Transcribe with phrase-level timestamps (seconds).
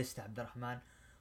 [0.00, 0.78] الشهر محدثكم البريست عبد الرحمن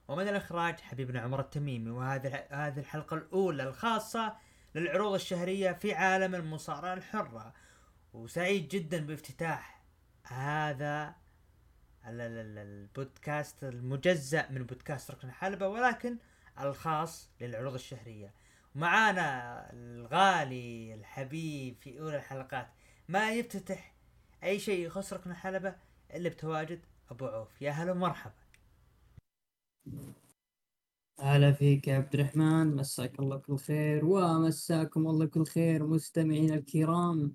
[0.08, 1.90] ومن الإخراج حبيبنا عمر التميمي.
[1.90, 4.38] وهذه هذه الحلقة الأولى الخاصة
[4.76, 7.54] للعروض الشهرية في عالم المصارعة الحرة.
[8.14, 9.84] وسعيد جدا بافتتاح
[10.24, 11.16] هذا
[12.08, 16.18] ال- ال- ال- البودكاست المجزأ من بودكاست ركن الحلبة ولكن
[16.60, 18.34] الخاص للعروض الشهرية.
[18.76, 22.68] معانا الغالي الحبيب في أولى الحلقات
[23.08, 23.94] ما يفتتح
[24.44, 25.76] أي شيء يخص ركن الحلبة
[26.14, 27.62] إلا بتواجد أبو عوف.
[27.62, 28.34] يا هلا ومرحبا.
[31.20, 37.34] هلا فيك يا عبد الرحمن مساك الله كل خير ومساكم الله كل خير مستمعينا الكرام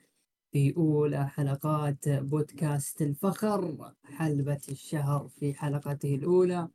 [0.52, 6.68] في أولى حلقات بودكاست الفخر حلبة الشهر في حلقته الأولى.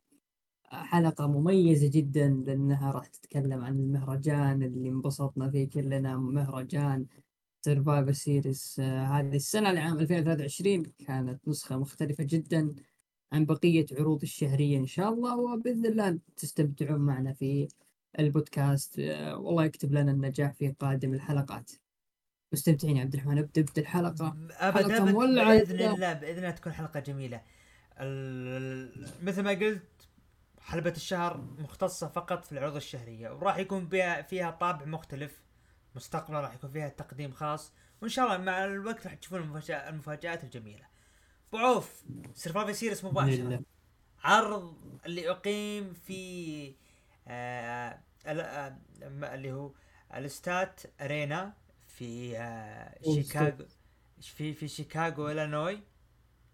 [0.66, 7.06] حلقة مميزة جدا لأنها راح تتكلم عن المهرجان اللي انبسطنا فيه كلنا مهرجان
[7.66, 12.76] Survivor Series هذه السنة لعام 2023 كانت نسخة مختلفة جدا.
[13.34, 17.68] عن بقية عروض الشهرية إن شاء الله وبإذن الله تستمتعون معنا في
[18.20, 19.00] البودكاست.
[19.34, 21.72] والله يكتب لنا النجاح في قادم الحلقات.
[22.54, 24.38] مستمتعين يا عبد الرحمن أبدأ ابدأ الحلقة.
[24.52, 25.58] ابد حلقة مولعة.
[25.58, 27.42] باذن الله بإذن الله تكون حلقة جميلة.
[28.00, 29.84] ال- مثل ما قلت
[30.60, 35.44] حلبة الشهر مختصة فقط في العروض الشهرية وراح يكون بها فيها طابع مختلف
[35.96, 40.44] مستقبلا راح يكون فيها تقديم خاص وإن شاء الله مع الوقت راح تشوفون المفاجآ- المفاجآت
[40.44, 40.93] الجميلة.
[41.54, 43.62] ابو عوف Survivor Series الله.
[44.24, 46.74] عرض اللي اقيم في
[47.28, 49.72] آه آه اللي هو
[50.16, 51.54] ال Allstate Arena
[51.88, 53.66] في آه شيكاغو.
[54.22, 55.80] في في شيكاغو إلينوي.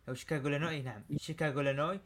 [0.10, 2.00] أو شيكاغو إلينوي؟ نعم شيكاغو إلينوي.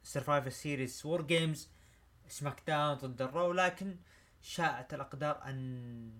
[0.02, 1.70] Survivor Series WarGames
[2.28, 3.96] SmackDown ضد ال Raw لكن
[4.42, 6.12] شاءت الأقدار أن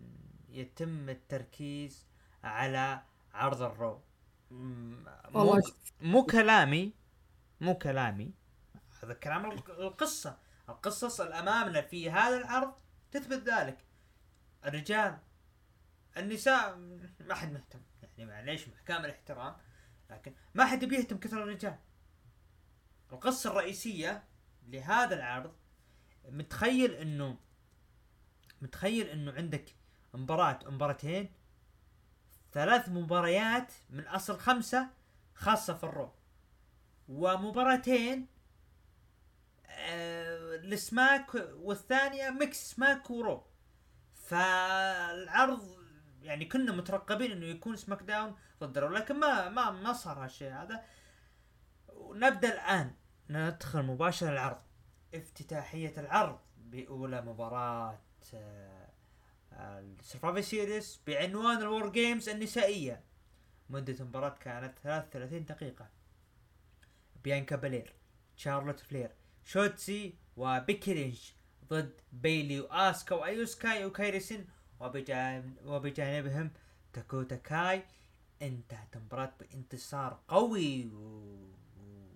[0.49, 2.07] يتم التركيز
[2.45, 3.03] على
[3.35, 4.01] عرض الرو.
[4.51, 5.61] مو,
[6.01, 6.93] مو كلامي
[7.61, 8.33] مو كلامي
[9.03, 10.39] هذا كلام الق- القصة.
[10.69, 12.75] القصص الأمامنا في هذا العرض
[13.11, 13.85] تثبت ذلك.
[14.65, 15.19] الرجال
[16.17, 16.77] النساء
[17.21, 17.81] ما حد مهتم.
[18.03, 19.57] يعني معليش مع كامل الاحترام
[20.11, 21.79] لكن ما حد بيهتم كثر الرجال.
[23.13, 24.25] القصة الرئيسية
[24.67, 25.57] لهذا العرض
[26.25, 27.39] متخيل إنه
[28.63, 29.65] متخيل إنه عندك
[30.15, 31.33] مباراة مباراتين
[32.53, 34.91] ثلاث مباريات من أصل خمسة
[35.35, 36.13] خاصة في ال Raw.
[37.09, 38.27] ومباراتين
[39.67, 43.47] آه لسماك والثانية mix Smack و Raw
[44.15, 45.79] فالعرض
[46.23, 50.53] يعني كنا مترقبين إنه يكون SmackDown ضد ال Raw لكن ما ما ما صار هالشيء
[50.53, 50.85] هذا.
[51.89, 52.95] ونبدا الآن.
[53.31, 54.63] ندخل مباشرة العرض.
[55.15, 57.99] افتتاحية العرض بأولى مباراة
[59.53, 63.03] ال Survivor Series بعنوان ال WarGames النسائية.
[63.71, 65.89] مدة المباراة كانت 33 دقيقة.
[67.25, 67.95] بيانكا بلير
[68.37, 69.11] شارلوت فلير
[69.45, 71.35] شوتسي وبيكي لينش
[71.69, 74.45] ضد بيلي وآسكا وايو سكاي وكايري سين
[74.81, 76.51] وبجانب وبجانبهم
[76.93, 77.83] داكوتا كاي.
[78.43, 80.87] انتهت المباراة بانتصار قوي.
[80.87, 80.99] و...
[81.79, 82.15] و-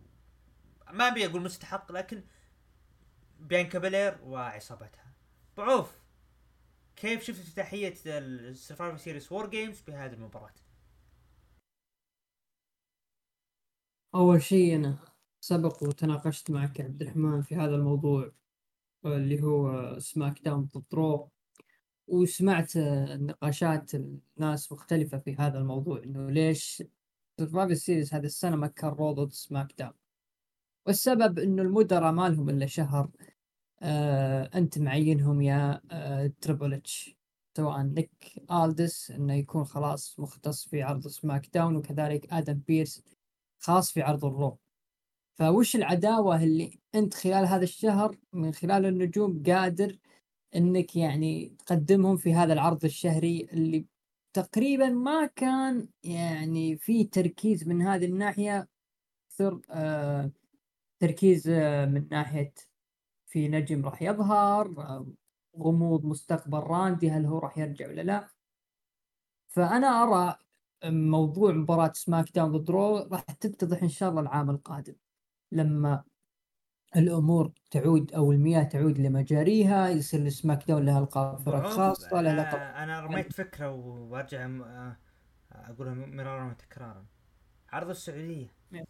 [0.93, 2.22] ما أبي أقول مستحق لكن
[3.41, 5.13] بيانكا بلير وعصابتها.
[5.57, 5.92] بو عوف
[6.97, 10.54] كيف شفت افتتاحية ال Survivor Series WarGames بهذه المباراة؟
[14.15, 14.98] أول شيء أنا
[15.41, 18.33] سبق وتناقشت معك عبد الرحمن في هذا الموضوع
[19.05, 21.30] اللي هو SmackDown ضد Raw
[22.07, 26.83] وسمعت آه، نقاشات الناس مختلفة في هذا الموضوع إنه ليش
[27.39, 29.92] Survivor Series هذه السنة ما كان Raw ضد SmackDown.
[30.87, 33.11] والسبب إنه المدراء ما لهم إلا شهر
[33.83, 37.16] آه أنت معينهم يا آه Triple H
[37.57, 43.03] سواء نيك آلدس إنه يكون خلاص مختص في عرض SmackDown وكذلك آدم بيرس
[43.59, 44.59] خاص في عرض ال Raw
[45.39, 49.99] فوش العداوة اللي أنت خلال هذا الشهر من خلال النجوم قادر
[50.57, 53.87] إنك يعني تقدمهم في هذا العرض الشهري اللي
[54.33, 58.69] تقريبا ما كان يعني في تركيز من هذه الناحية
[59.31, 60.31] كثر آه
[61.01, 62.55] تركيز آه من ناحية
[63.27, 65.07] في نجم راح يظهر آه
[65.59, 68.29] غموض مستقبل راندي هل هو راح يرجع ولا لا.
[69.49, 70.39] فأنا أرى
[70.85, 74.95] موضوع مباراة SmackDown ضد Raw راح تتضح إن شاء الله العام القادم.
[75.53, 76.04] لما
[76.97, 82.59] الأمور تعود أو المياه تعود لمجاريها يصير السماك داون لها القافله عوف، الخاصة لها لقب.
[82.59, 84.97] أنا رميت فكرة وأرجع آه
[85.53, 87.06] أقولها مرارا وتكرارا
[87.68, 88.53] عرض السعودية.
[88.71, 88.84] نعم.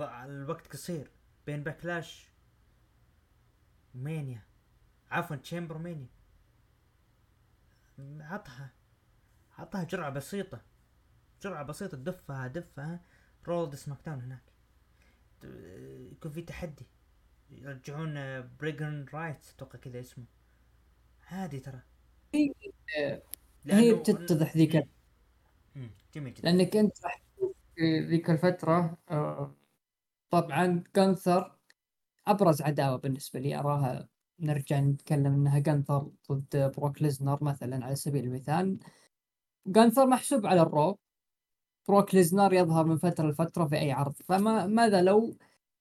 [0.00, 1.10] الوقت قصير.
[1.46, 2.28] بين باكلاش
[3.94, 4.42] ومانيا
[5.10, 6.08] عفوا تشامبر مانيا
[8.20, 8.70] عطها.
[9.58, 10.60] عطها جرعة بسيطة.
[11.42, 11.96] جرعة بسيطة.
[11.96, 13.00] دفها دفها.
[13.48, 14.53] رولد سماك داون هناك.
[16.24, 16.86] يكون في تحدي.
[17.50, 20.24] يرجعون آه، Bragging Rights أتوقع كذا اسمه.
[21.30, 21.80] عادي ترى.
[22.34, 22.50] هي
[23.66, 24.88] لأنه- بتتضح ذيك.
[26.14, 26.50] جميل جدا.
[26.50, 27.22] لأنك أنت راح
[27.80, 29.54] ذيك الفترة آه،
[30.30, 31.58] طبعا جانثر
[32.26, 33.58] أبرز عداوة بالنسبة لي.
[33.58, 34.08] أراها
[34.40, 38.78] نرجع نتكلم إنها جانثر ضد بروك ليزنر مثلا على سبيل المثال.
[39.66, 40.98] جانثر محسوب على ال Raw
[41.88, 44.14] بروك ليزنر يظهر من فترة لفترة في أي عرض.
[44.24, 45.36] فما ماذا لو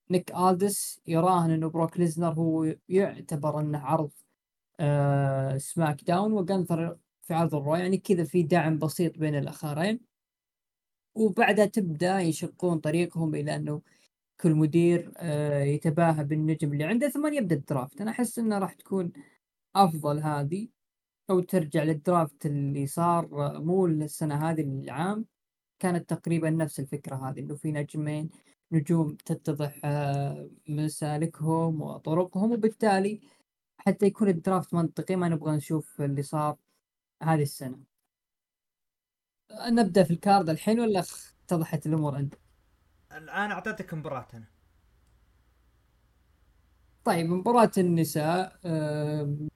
[0.09, 4.11] نيك آلدس يراهن إنه بروك ليزنر هو يعتبر إنه عرض
[4.79, 9.99] آه SmackDown وجانثر في عرض ال Raw يعني كذا في دعم بسيط بين الأخرين.
[11.15, 13.81] وبعدها تبدأ يشقون طريقهم إلى إنه
[14.41, 18.01] كل مدير آه يتباهى بالنجم اللي عنده ثم يبدأ ال draft.
[18.01, 19.11] أنا أحس إنه راح تكون
[19.75, 20.67] أفضل هذه
[21.29, 25.25] أو ترجع للدرافت اللي صار آه، مو السنة هذه العام
[25.79, 28.29] كانت تقريبا نفس الفكرة هذه إنه في نجمين
[28.73, 33.21] نجوم تتضح آه، مسالكهم وطرقهم وبالتالي
[33.77, 36.57] حتى يكون الدرافت منطقي ما نبغى نشوف اللي صار
[37.23, 37.79] هذه السنة.
[39.67, 41.03] نبدأ في الكارد الحين ولا
[41.45, 42.39] اتضحت الأمور عندك؟
[43.11, 44.47] الآن أعطيتك مباراة أنا.
[47.03, 49.47] طيب مباراة النساء آم،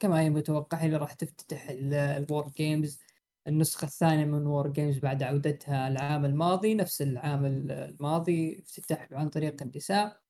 [0.00, 3.00] كما هي متوقع هي اللي راح تفتتح ال WarGames
[3.48, 10.20] النسخة الثانية من WarGames بعد عودتها العام الماضي نفس العام الماضي افتتاح عن طريق النساء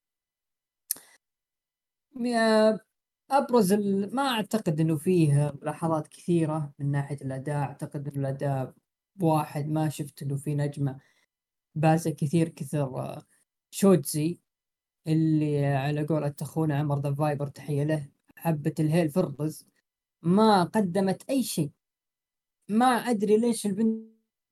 [2.21, 2.81] يا-
[3.31, 3.73] أبرز
[4.13, 7.57] ما أعتقد إنه فيه ملاحظات كثيرة من ناحية الأداء.
[7.57, 8.75] أعتقد إنه الأداء
[9.21, 11.01] واحد ما شفت إنه في نجمة
[11.75, 13.23] بازة كثير كثر آه،
[13.71, 14.41] شوتزي
[15.07, 18.09] اللي على قولة اخونا عمر The Viper تحية له.
[18.37, 19.67] حبة الهيل في الرز.
[20.23, 21.71] ما قدمت أي شيء.
[22.69, 24.09] ما أدري ليش البنت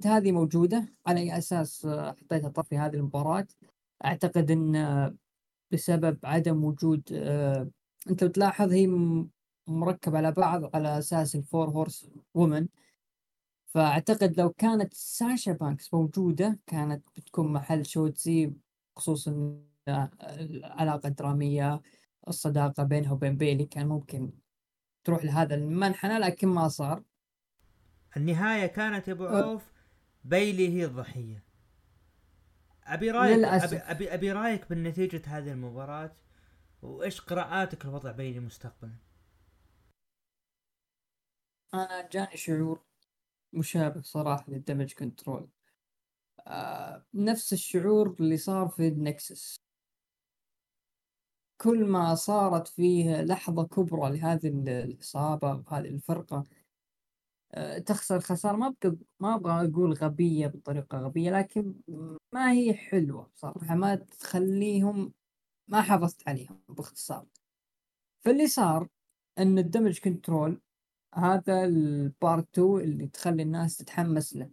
[0.07, 0.95] هذه موجودة.
[1.07, 3.47] على أي أساس آه، حطيتها طرف في هذه المباراة.
[4.05, 5.15] أعتقد إن آه،
[5.73, 7.71] بسبب عدم وجود آه،
[8.11, 9.31] أنت بتلاحظ هي م-
[9.67, 12.69] مركبة على بعض على أساس ال Four Horse Women
[13.67, 18.53] فأعتقد لو كانت ساشا بانكس موجودة كانت بتكون محل شوتزي
[18.97, 21.81] خصوصا آه، العلاقة الدرامية
[22.29, 24.31] الصداقة بينها وبين بيلي كان ممكن
[25.05, 27.03] تروح لهذا المنحنى لكن ما صار.
[28.17, 29.43] النهاية كانت يا أبو أه.
[29.45, 29.73] عوف
[30.25, 31.45] بيلي هي الضحية.
[32.85, 33.45] أبي رايك.
[33.45, 36.17] ابي ابي, أبي رأيك بالنتيجة هذه المباراة؟
[36.83, 38.97] وإيش قراءاتك لوضع بيلي مستقبلا؟
[41.75, 42.83] أنا جاني شعور
[43.53, 45.49] مشابه صراحة لل Damage Control
[46.47, 49.57] آه نفس الشعور اللي صار في ال Nexus
[51.61, 56.45] كل ما صارت فيه لحظة كبرى لهذه ال- الإصابة وهذه الفرقة
[57.87, 61.75] تخسر خسارة ما بقى ما أبغى أقول غبية بطريقة غبية لكن
[62.33, 65.13] ما هي حلوة صراحة ما تخليهم
[65.69, 67.27] ما حافظت عليهم باختصار.
[68.25, 68.89] فاللي صار
[69.39, 70.61] إن ال Damage Control
[71.15, 74.51] هذا ال part 2 اللي تخلي الناس تتحمس له.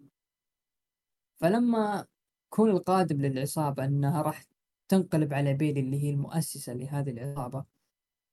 [1.36, 2.06] فلما
[2.48, 4.44] يكون القادم للعصابة إنها راح
[4.88, 7.66] تنقلب على بيلي اللي هي المؤسسة لهذه العصابة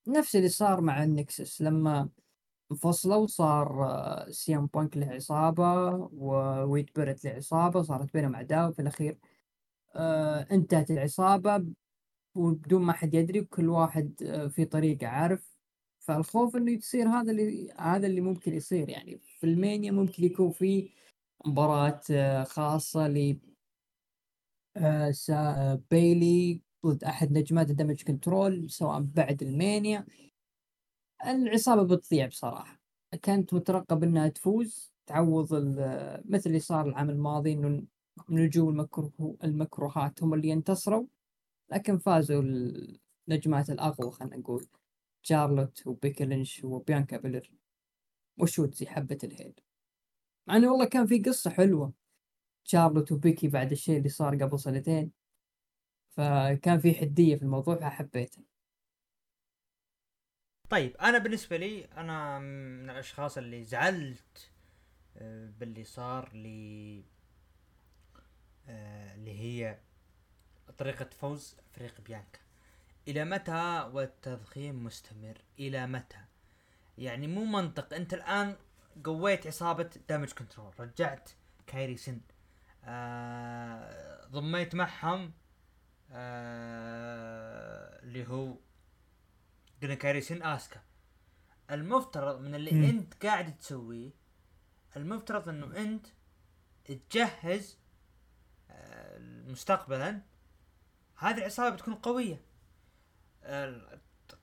[0.08, 2.08] نفس اللي صار مع ال Nexus لما
[2.72, 5.64] انفصلوا صار آه، CM Punk له عصابة
[6.12, 9.18] و Wade Barrett له عصابة صارت بينهم عداوة في الأخير.
[9.96, 11.66] آه، انتهت العصابة
[12.34, 15.50] وبدون ما حد يدري وكل واحد آه، في طريقه عارف.
[16.00, 18.88] فالخوف إنه يصير هذا اللي هذا اللي ممكن يصير.
[18.88, 20.90] يعني في ألمانيا ممكن يكون في
[21.46, 23.38] مباراة آه، خاصة ل
[25.90, 30.06] بيلي ضد أحد نجمات ال Damage Control سواء بعد ألمانيا
[31.26, 32.80] العصابة بتضيع بصراحة.
[33.24, 35.54] كنت مترقب إنها تفوز تعوض
[36.24, 37.82] مثل اللي صار العام الماضي إنه
[38.30, 41.06] النجوم المكروه المكروهات هم اللي ينتصروا
[41.72, 42.42] لكن فازوا
[43.28, 44.66] النجمات الأقوى خلينا نقول.
[45.22, 47.50] شارلوت وبيكي لينش وبيانكا بيلر.
[48.38, 49.54] وشوتزي حبة الهيل.
[50.46, 51.92] مع إنه والله كان في قصة حلوة.
[52.64, 55.10] شارلوت وبيكي بعد الشيء اللي صار قبل سنتين.
[56.10, 58.49] فكان في حدية في الموضوع فحبيته.
[60.70, 64.50] طيب أنا بالنسبة لي أنا من الأشخاص اللي زعلت
[65.16, 67.04] آه، باللي صار لي
[68.68, 69.78] آه، اللي هي
[70.78, 72.38] طريقة فوز فريق بيانكا.
[73.08, 76.18] إلى متى والتضخيم مستمر؟ إلى متى؟
[76.98, 77.94] يعني مو منطق.
[77.94, 78.56] أنت الآن
[79.04, 81.30] قويت عصابة Damage Control رجعت
[81.66, 82.20] كايري سن
[82.84, 85.32] آه ضميت معهم
[86.12, 88.54] آه اللي هو
[89.82, 90.80] قلنا كايري سن اسوكا
[91.70, 92.84] المفترض من اللي مم.
[92.84, 94.10] انت قاعد تسويه
[94.96, 96.06] المفترض انه انت
[96.84, 97.78] تجهز
[98.70, 100.20] آه، مستقبلا.
[101.16, 102.42] هذه العصابة بتكون قوية.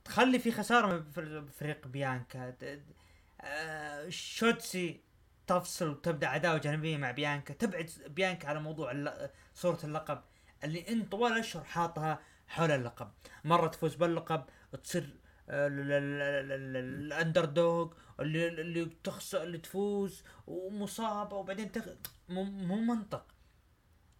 [0.05, 2.57] تخلي في خسارة من فر- فريق بيانكا.
[3.41, 5.01] آه، شوتسي
[5.47, 7.53] تفصل وتبدأ عداوة جانبية مع بيانكا.
[7.53, 8.93] تبعد بيانكا على موضوع
[9.53, 10.21] صورة اللقب.
[10.63, 13.11] اللي انت طوال الأشهر حاطها حول اللقب.
[13.43, 14.45] مرة تفوز باللقب
[14.83, 21.71] تصير ال- ال- ال- ال- ال- ال underdog اللي اللي تخسر اللي تفوز ومصابة وبعدين
[21.71, 21.83] تخ...
[22.29, 23.25] مو منطق.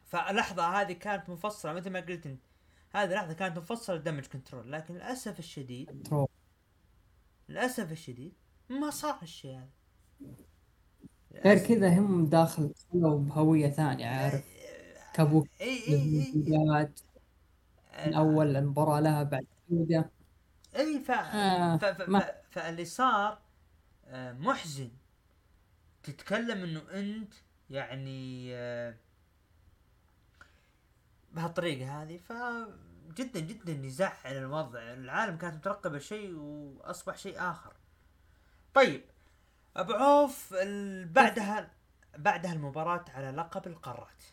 [0.05, 2.41] فاللحظه هذه كانت مفصلة مثل ما قلت انت.
[2.91, 6.07] هذه لحظة كانت مفصلة ل Damage Control لكن للأسف الشديد
[7.50, 8.34] للأسف الشديد
[8.69, 9.69] ما صار الشيء هذا.
[11.46, 14.46] غير كذا هم داخل دخلوا بهوية ثانية عارف؟
[15.13, 16.34] كابوك اي اي
[18.07, 20.10] من أول المباراة لها بعد كذا.
[20.77, 21.12] إي ف...
[21.12, 21.86] آه، ف...
[21.86, 22.10] ف...
[22.10, 22.31] ما- ف...
[22.51, 23.39] فاللي صار
[24.07, 24.91] آه، محزن.
[26.03, 27.34] تتكلم إنه أنت
[27.69, 28.96] يعني آه،
[31.31, 32.34] بهالطريقة هذه ف
[33.13, 34.79] جدا جدا يزعل الوضع.
[34.79, 37.74] العالم كانت مترقبة شيء وأصبح شيء آخر.
[38.74, 39.03] طيب
[39.75, 40.53] أبو عوف
[41.05, 41.72] بعدها
[42.17, 44.24] بعدها المباراة على لقب القارات.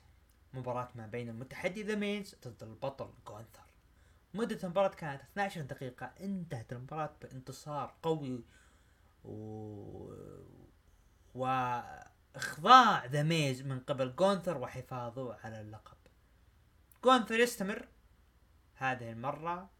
[0.54, 3.63] مباراة ما بين المتحدي The Miz ضد البطل جونثر.
[4.34, 6.06] مدة المباراة كانت 12 دقيقة.
[6.20, 8.44] انتهت المباراة بانتصار قوي
[9.24, 10.14] و...
[11.34, 15.96] واخضاع The Miz من قبل جونثر وحفاظه على اللقب.
[17.04, 17.88] جونثر يستمر
[18.74, 19.70] هذه المرة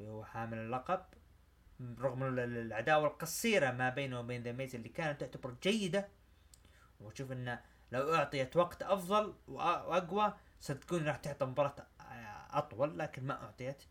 [0.00, 1.04] وهو حامل اللقب
[1.98, 6.08] رغم ال- ال- العداوة القصيرة ما بينه وبين The Miz اللي كانت تعتبر جيدة.
[7.00, 7.60] واشوف إنه
[7.92, 11.74] لو أعطيت وقت أفضل وأقوى صدقوني راح تعطي مباراة
[12.58, 13.82] أطول لكن ما أعطيت.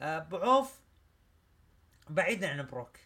[0.00, 0.80] آه، بعوف
[2.10, 2.98] بعيدا عن بروك.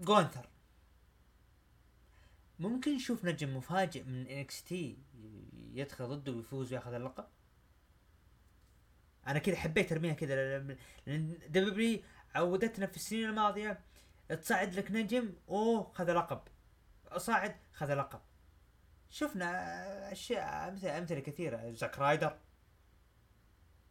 [0.00, 0.48] جونثر.
[2.58, 4.98] ممكن نشوف نجم مفاجئ من NXT
[5.72, 7.24] يدخل ضده ويفوز وياخذ اللقب؟
[9.26, 10.58] أنا كذا حبيت أرميها كذا
[11.06, 12.02] لأن دبليو
[12.34, 13.80] عودتنا في السنين الماضية
[14.28, 16.40] تصعد لك نجم أوه خذ لقب.
[17.16, 18.20] صاعد خذ لقب.
[19.10, 21.70] شفنا أشياء امثله أمثلة كثيرة.
[21.70, 22.38] زاك رايدر.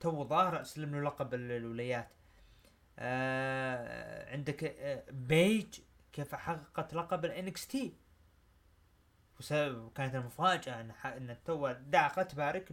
[0.01, 2.07] تو ظاهر أسلم له لقب ال- الولايات.
[2.99, 5.79] آه عندك آه بيج
[6.13, 7.93] كيف حققت لقب الانكس تي؟
[9.53, 12.71] وكانت المفاجأة إن ح- إن تو دعقت بارك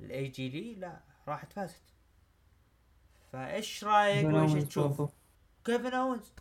[0.00, 1.82] الاي جي لي لا راحت فازت.
[3.32, 5.12] فإيش رأيك؟ وإيش تشوف.
[5.64, 6.32] كيفن اونز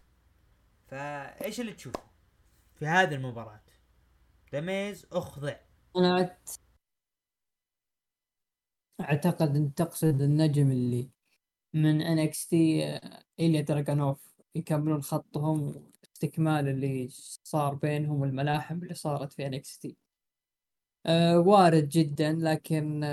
[0.87, 2.03] فإيش اللي تشوفه
[2.79, 3.59] في هذه المباراة؟
[4.53, 5.55] The Miz أخضع.
[5.97, 6.57] أنا أعت-
[9.01, 11.09] أعتقد أن تقصد النجم اللي
[11.73, 12.83] من NXT
[13.39, 17.07] ايليا دراجونوف يكملون خطهم استكمال اللي
[17.43, 19.97] صار بينهم والملاحم اللي صارت في NXT
[21.05, 23.03] أه وارد جدا لكن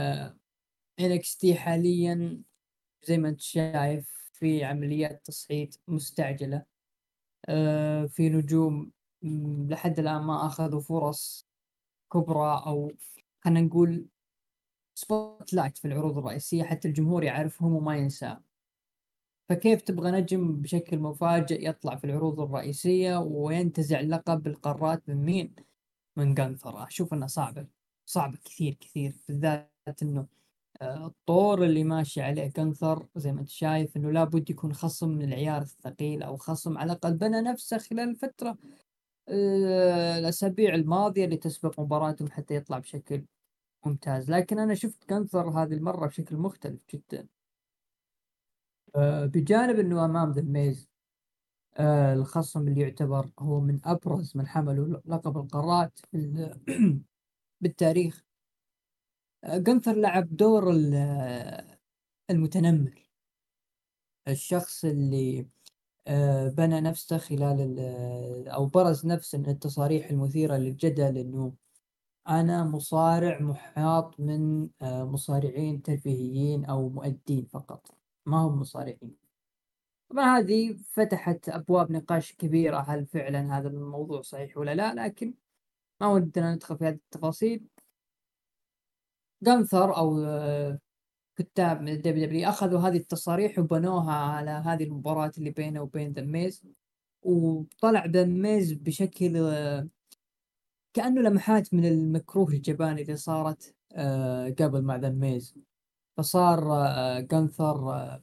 [1.00, 2.42] NXT حاليا
[3.02, 6.64] زي ما أنت شايف في عمليات تصعيد مستعجلة.
[7.48, 8.92] أه في نجوم
[9.68, 11.48] لحد الآن ما أخذوا فرص
[12.12, 12.92] كبرى أو
[13.44, 14.06] خلينا نقول
[14.98, 18.40] spotlight في العروض الرئيسية حتى الجمهور يعرفهم وما ينساه
[19.48, 25.54] فكيف تبغى نجم بشكل مفاجئ يطلع في العروض الرئيسية وينتزع لقب القارات من مين؟
[26.16, 27.66] من جانثر أشوف أنها صعبة
[28.06, 30.26] صعبة كثير كثير بالذات أنه
[30.82, 35.24] آه، الطور اللي ماشي عليه جانثر زي ما أنت شايف أنه لابد يكون خصم من
[35.24, 38.58] العيار الثقيل أو خصم على الأقل بنى نفسه خلال الفترة
[39.28, 43.24] آه، الأسابيع الماضية اللي تسبق مباراتهم حتى يطلع بشكل
[43.86, 44.30] ممتاز.
[44.30, 47.28] لكن أنا شفت جانثر هذه المرة بشكل مختلف جدا.
[48.96, 50.88] آه، بجانب أنه أمام ذا ميز
[51.76, 56.00] آه، الخصم اللي يعتبر هو من أبرز من حملوا لقب القارات
[57.60, 58.24] بالتاريخ.
[59.44, 61.78] آه، جانثر لعب دور ال- آه،
[62.30, 63.08] المتنمر.
[64.28, 65.48] الشخص اللي
[66.06, 71.54] آه، بنى نفسه خلال ال- أو برز نفسه من التصاريح المثيرة للجدل أنه
[72.28, 77.94] أنا مصارع محاط من آه، مصارعين ترفيهيين أو مؤدين فقط
[78.26, 79.16] ما هم مصارعين.
[80.10, 85.34] طبعا هذه فتحت أبواب نقاش كبيرة هل فعلا هذا الموضوع صحيح ولا لا لكن
[86.00, 87.68] ما ودنا ندخل في هذه التفاصيل.
[89.42, 90.78] جانثر أو آه،
[91.36, 96.22] كتاب من ال WW أخذوا هذه التصاريح وبنوها على هذه المباراة اللي بينه وبين ذا
[96.22, 96.64] ميز
[97.22, 99.36] وطلع ذا ميز بشكل
[100.98, 105.54] آه، كأنه لمحات من المكروه الجباني اللي صارت آه، قبل مع ذا ميز.
[106.16, 108.20] فصار آه، جنثر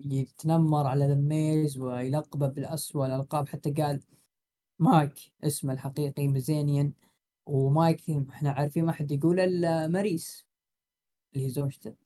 [0.00, 3.48] يتنمر على ذا ميز ويلقبه بالأسوأ الألقاب.
[3.48, 4.00] حتى قال
[4.78, 6.92] مايك اسمه الحقيقي ميزينيان
[7.46, 10.46] ومايك إحنا عارفين ما حد يقول إلا ماريس
[11.34, 12.03] اللي هي زوجته.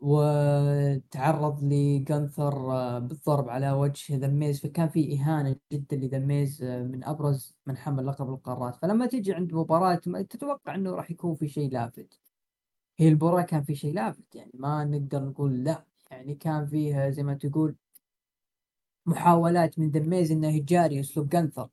[0.00, 4.60] وتعرض لجنثر آه، بالضرب على وجه ذا ميز.
[4.60, 8.76] فكان في إهانة جدا لذا ميز آه، من أبرز من حمل لقب القارات.
[8.76, 9.94] فلما تجي عند مباراة
[10.30, 12.20] تتوقع أنه راح يكون في شيء لافت.
[12.98, 15.84] هي المباراة كان في شيء لافت يعني ما نقدر نقول لا.
[16.10, 17.76] يعني كان فيها زي ما تقول
[19.06, 21.68] محاولات من ذا ميز إنه يجاري أسلوب جنثر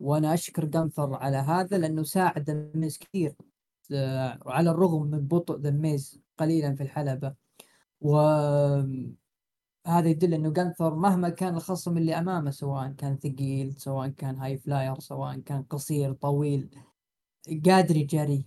[0.00, 3.34] وأنا أشكر جنثر على هذا لأنه ساعد ذا ميز كثير
[3.92, 7.45] آه، على الرغم من بطء ذا ميز قليلا في الحلبة.
[8.00, 8.16] و
[9.86, 14.58] هذا يدل إنه جانثر مهما كان الخصم اللي أمامه سواء كان ثقيل سواء كان high
[14.58, 16.70] flyer سواء كان قصير طويل
[17.66, 18.42] قادر يجاريه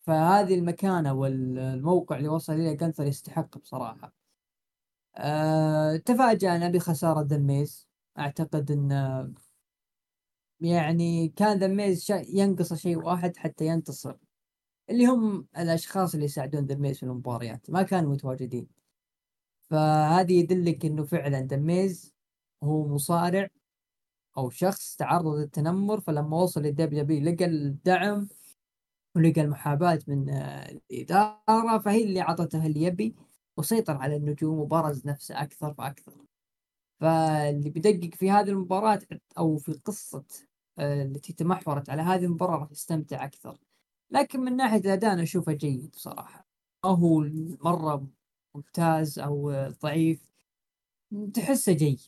[0.00, 4.14] فهذه المكانة والموقع اللي وصل إليه جانثر يستحق بصراحة.
[5.16, 8.92] أه تفاجأنا بخسارة دميز أعتقد أن
[10.60, 14.16] يعني كان دميز ينقص شيء واحد حتى ينتصر.
[14.90, 18.66] اللي هم الأشخاص اللي يساعدون دميز في المباريات ما كانوا متواجدين.
[19.70, 22.14] فهذه يدلك إنه فعلا دميز
[22.64, 23.48] هو مصارع
[24.38, 28.28] أو شخص تعرض للتنمر فلما وصل للدبليو بي لقى الدعم
[29.16, 33.16] ولقى المحاباة من الإدارة فهي اللي عطته اللي يبي
[33.56, 36.14] وسيطر على النجوم وبرز نفسه أكثر فأكثر.
[37.00, 39.00] فاللي بيدقق في هذه المباراة
[39.38, 40.24] أو في قصة
[40.78, 43.58] آه، التي تمحورت على هذه المباراة راح يستمتع أكثر.
[44.10, 46.46] لكن من ناحية الأداء أنا أشوفه جيد بصراحه
[46.84, 47.20] ما هو
[47.64, 48.06] مرة
[48.54, 50.30] ممتاز أو ضعيف.
[51.34, 52.00] تحسه جيد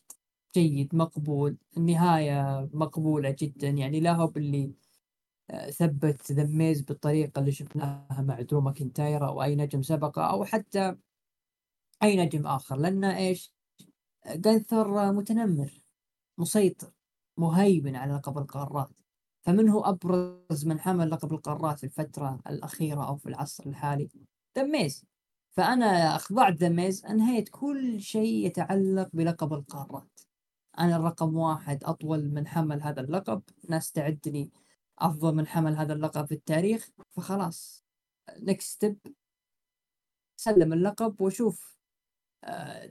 [0.55, 3.69] جيد مقبول النهاية مقبولة جدا.
[3.69, 4.73] يعني لا هو باللي
[5.51, 10.45] آه، ثبت ذا ميز بالطريقة اللي شفناها مع درو ماكنتاير أو أي نجم سبقه أو
[10.45, 10.97] حتى
[12.03, 12.77] أي نجم آخر.
[12.77, 13.55] لأن إيش؟
[14.27, 15.73] جانثر متنمر
[16.38, 16.93] مسيطر
[17.38, 18.91] مهيمن على لقب القارات.
[19.43, 24.11] فمن هو أبرز من حمل لقب القارات في الفترة الأخيرة أو في العصر الحالي؟
[24.57, 25.05] ذا ميز.
[25.51, 30.21] فأنا أخضعت ذا ميز أنهيت كل شيء يتعلق بلقب القارات.
[30.79, 33.43] أنا الرقم واحد أطول من حمل هذا اللقب.
[33.69, 34.51] ناس تعدني
[34.99, 36.91] أفضل من حمل هذا اللقب في التاريخ.
[37.11, 37.85] فخلاص
[38.38, 38.99] next step
[40.37, 41.79] سلم اللقب وشوف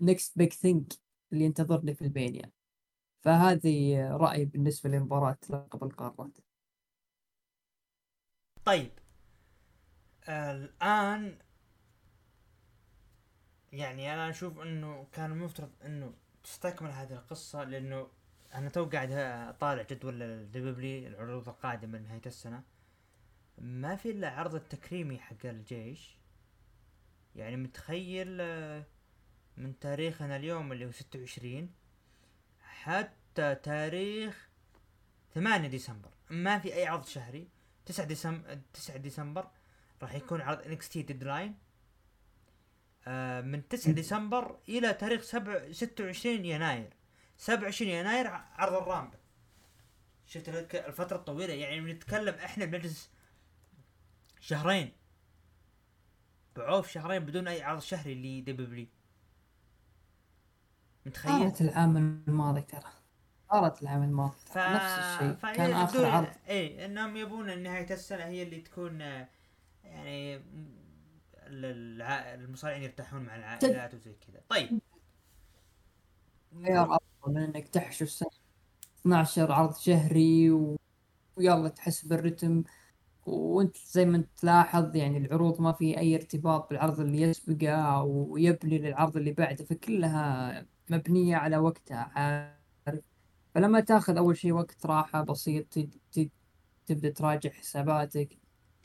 [0.02, 0.94] next big thing
[1.34, 2.52] اللي ينتظرني في البينيا.
[3.22, 6.38] فهذه رأيي بالنسبة لمباراة لقب القارات.
[8.66, 8.92] طيب.
[10.30, 11.38] الآن
[13.72, 18.08] يعني أنا أشوف أنه كان المفترض أنه تستكمل هذه القصة لأنه
[18.54, 22.64] أنا تو قاعد أطالع جدول الدبلي العروض القادمة لنهاية السنة.
[23.58, 26.18] ما في إلا عرض التكريمي حق الجيش.
[27.36, 28.86] يعني متخيل آه،
[29.58, 31.74] من تاريخنا اليوم اللي هو ستة وعشرين.
[32.84, 34.50] حتى تاريخ
[35.34, 36.10] 8 ديسمبر.
[36.30, 37.48] ما في أي عرض شهري.
[37.86, 39.48] 9 ديسمبر 9 ديسمبر
[40.02, 41.58] راح يكون عرض NXT Deadline
[43.08, 46.94] آه من 9 ديسمبر إلى تاريخ 7 26 يناير.
[47.38, 49.18] 27 يناير عرض ال Rumble.
[50.26, 51.54] شفت الفترة الطويلة.
[51.54, 53.10] يعني بنتكلم إحنا بنجلس
[54.40, 54.92] شهرين.
[56.56, 58.88] بعوف شهرين بدون أي عرض شهري ل W
[61.06, 62.92] متخيل؟ صارت العام الماضي ترى.
[63.52, 64.58] صارت العام الماضي ف...
[64.58, 65.54] نفس الشيء.
[65.56, 66.28] كان آخر عرض.
[66.50, 69.02] اي إنهم يبون نهاية السنة هي اللي تكون
[69.84, 70.42] يعني
[72.36, 74.42] المصارعين يرتاحون مع العائلات وزي كذا.
[74.50, 74.80] طيب.
[76.66, 78.30] خيار افضل من إنك تحشو السنة.
[79.02, 80.78] 12 عرض شهري و...
[81.36, 82.64] ويلا تحس بالرتم.
[83.26, 88.78] وانت زي ما تلاحظ يعني العروض ما في أي ارتباط بالعرض اللي يسبقه أو يبني
[88.80, 89.66] للعرض اللي بعده.
[89.66, 93.02] فكلها مبنية على وقتها عارف.
[93.56, 95.80] فلما تاخذ أول شيء وقت راحة بسيط
[96.88, 98.38] تبدأ تراجع حساباتك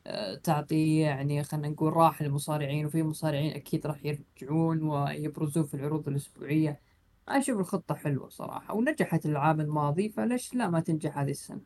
[0.06, 6.08] آه، تعطي يعني خلينا نقول راحة للمصارعين وفي مصارعين أكيد راح يرجعون ويبرزون في العروض
[6.08, 6.80] الأسبوعية.
[7.28, 11.60] أنا أشوف الخطة حلوة صراحة ونجحت العام الماضي فليش لا ما تنجح هذه السنة.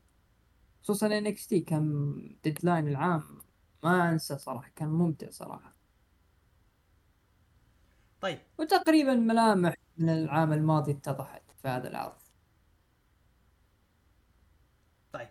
[0.83, 3.23] خصوصا NXT كان Deadline العام
[3.85, 5.77] الماضي صراحة كان ممتع صراحة.
[8.21, 8.39] طيب.
[8.59, 12.19] وتقريبا ملامح من العام الماضي اتضحت في هذا العرض.
[15.13, 15.29] طيب.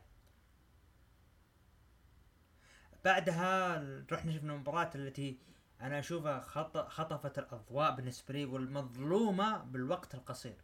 [3.06, 3.78] بعدها
[4.12, 5.40] رحنا شفنا المباراة التي
[5.82, 6.78] أنا أشوفها خط...
[6.78, 10.56] خطفت الأضواء بالنسبة لي والمظلومة بالوقت القصير.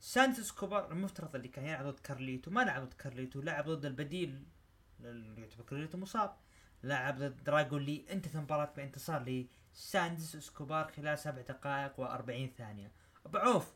[0.00, 4.44] سانتوس اسكوبار المفترض اللي كان يلعب ضد كارليتو ما لعب ضد كارليتو لعب ضد البديل
[5.00, 6.36] اللي يعتبر كارليتو مصاب.
[6.84, 13.01] لعب ضد دراجون لي انتهت المباراة بانتصار لسانتوس اسكوبار خلال سبع دقائق و40 ثانية.
[13.30, 13.74] بعوف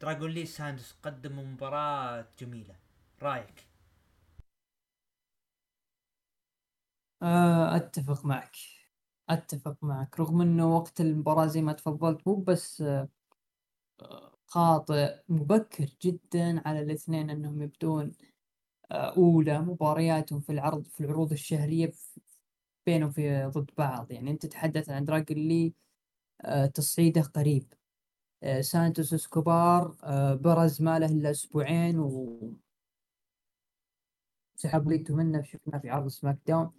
[0.00, 2.76] دراجون لي سانتوس قدموا مباراة جميلة.
[3.22, 3.66] رأيك؟
[7.22, 8.56] آه، أتفق معك.
[9.28, 10.20] أتفق معك.
[10.20, 13.08] رغم إنه وقت المباراة زي ما تفضلت مو بس آه،
[14.46, 18.12] خاطئ مبكر جدا على الاثنين إنهم يبدون
[18.92, 21.92] آه، أولى مبارياتهم في العرض في العروض الشهرية
[22.86, 24.12] بينهم في ضد بعض.
[24.12, 25.74] يعني أنت تتحدث عن دراجون لي
[26.74, 27.74] تصعيده قريب.
[28.60, 29.94] سانتوس اسكوبار
[30.34, 32.38] برز ما له إلا أسبوعين و
[34.56, 36.70] سحب ليتو منه شفناه في عرض SmackDown.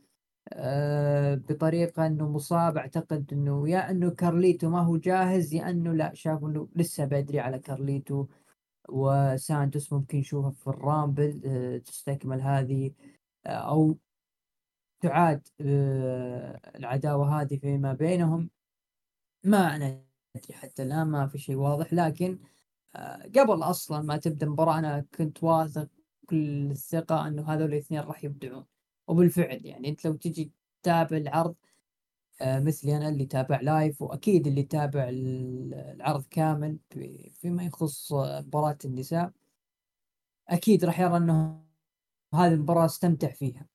[0.54, 6.14] آه، بطريقة إنه مصاب أعتقد إنه يا إنه كارليتو ما هو جاهز يا إنه لا
[6.14, 8.28] شافوا إنه لسه بدري على كارليتو.
[8.90, 12.92] وسانتوس ممكن نشوفه في ال Rumble آه، تستكمل هذه
[13.46, 13.98] آه، أو
[15.02, 15.48] تعاد
[16.76, 18.50] العداوة هذه فيما بينهم.
[19.44, 22.40] ما أنا ادري حتى الآن ما في شيء واضح لكن
[23.38, 25.90] قبل أصلا ما تبدأ المباراة أنا كنت واثق
[26.30, 28.66] كل الثقة إنه هذول الاثنين راح يبدعون.
[29.08, 30.52] وبالفعل يعني أنت لو تجي
[30.84, 31.56] تتابع العرض
[32.42, 36.80] آه، مثلي أنا اللي تابع live وأكيد اللي تابع العرض كامل
[37.34, 39.32] فيما يخص مباراة النساء
[40.50, 41.64] أكيد راح يرى إنه
[42.34, 43.68] هذه المباراة استمتع فيها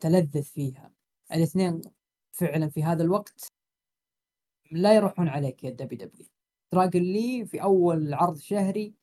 [0.00, 0.92] تلذذ فيها.
[1.32, 1.82] الاثنين
[2.32, 3.52] فعلا في هذا الوقت
[4.70, 6.26] لا يروحون عليك يا WW
[6.72, 8.94] دراجون لي في أول عرض شهري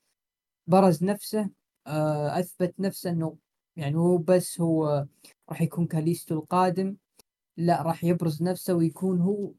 [0.67, 1.49] برز نفسه
[1.87, 3.37] آه، أثبت نفسه إنه
[3.75, 5.05] يعني هو بس هو
[5.49, 6.95] راح يكون كاليستو القادم.
[7.57, 9.51] لا راح يبرز نفسه ويكون هو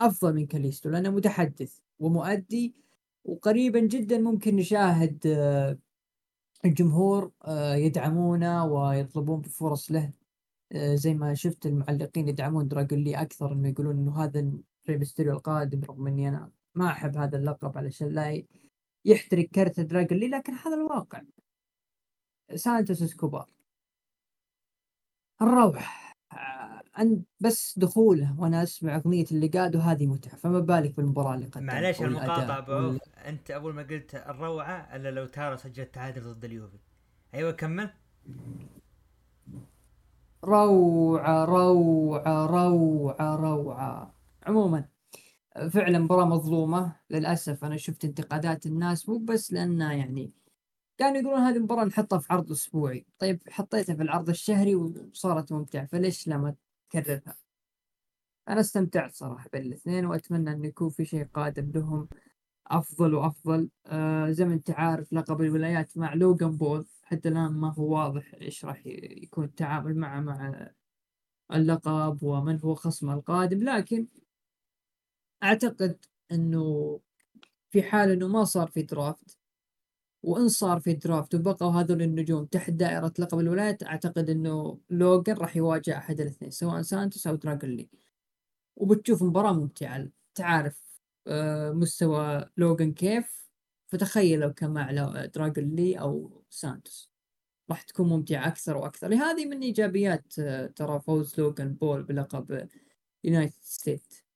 [0.00, 2.74] أفضل من كاليستو لأنه متحدث ومؤدي
[3.24, 5.78] وقريبا جدا ممكن نشاهد آه،
[6.64, 10.12] الجمهور آه، يدعمونه ويطلبون بفرص له.
[10.74, 14.52] زي ما شفت المعلقين يدعمون دراجون لي أكثر إنه يقولون إنه هذا
[14.90, 18.42] ريمستيريو القادم رغم إني أنا ما أحب هذا اللقب علشان لا
[19.04, 21.22] يحترق كرت دراجون لي لكن هذا الواقع.
[22.54, 23.50] سانتوس إسكوبار.
[25.42, 26.10] الروح.
[26.94, 30.36] عند بس دخوله وأنا أسمع أغنية اللي قاد وهذه متعة.
[30.36, 35.26] فما بالك بالمباراة اللي قدمها معليش المقاطعه أبو أنت أول ما قلت الروعة إلا لو
[35.26, 36.78] تارا سجل تعادل ضد اليوفي.
[37.34, 37.90] أيوه كمل.
[40.44, 44.19] روعة روعة روعة روعة.
[44.46, 44.88] عموما
[45.70, 47.64] فعلا مباراة مظلومة للأسف.
[47.64, 50.32] أنا شفت انتقادات الناس مو بس لانها يعني
[50.98, 53.06] كانوا يقولون هذه المباراة نحطها في عرض أسبوعي.
[53.18, 56.54] طيب حطيتها في العرض الشهري وصارت ممتعة فليش لا ما
[56.90, 57.36] تكررها؟
[58.48, 62.08] أنا استمتعت صراحة بالاثنين وأتمنى أن يكون في شيء قادم لهم.
[62.66, 63.70] أفضل وأفضل.
[63.86, 66.86] آه زي ما أنت عارف لقب الولايات مع لوغان بول.
[67.02, 70.70] حتى الآن ما هو واضح إيش راح يكون التعامل معه مع
[71.52, 73.64] اللقب ومن هو خصمه القادم.
[73.64, 74.06] لكن
[75.42, 77.00] أعتقد أنه
[77.70, 79.38] في حال أنه ما صار في draft
[80.22, 85.56] وإن صار في draft وبقوا هذول النجوم تحت دائرة لقب الولايات أعتقد إنه لوجن راح
[85.56, 87.88] يواجه أحد الاثنين سواء سانتوس أو دراجون لي.
[88.76, 93.50] وبتشوف مباراة ممتعة تعرف آه، مستوى لوجن كيف؟
[93.88, 94.90] فتخيل لو كان مع
[95.34, 97.10] دراجون لي أو سانتوس.
[97.70, 99.14] راح تكون ممتعة أكثر وأكثر.
[99.14, 102.68] هذه من إيجابيات آه، ترى فوز لوغان بول بلقب
[103.24, 104.29] United States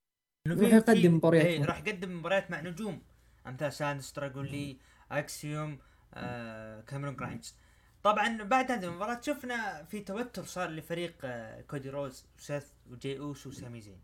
[0.49, 3.03] راح يقدم مباريات إيه راح يقدم مباريات مع نجوم.
[3.47, 4.77] أمثال سانتوس دراجون لي
[5.11, 5.79] أكسيوم
[6.15, 7.55] آه كاميرون جرايمز
[8.03, 13.47] طبعا بعد هذه المباراة شفنا في توتر صار لفريق آه كودي رودز وسيث وجي اوسو
[13.47, 14.01] وسامي زين.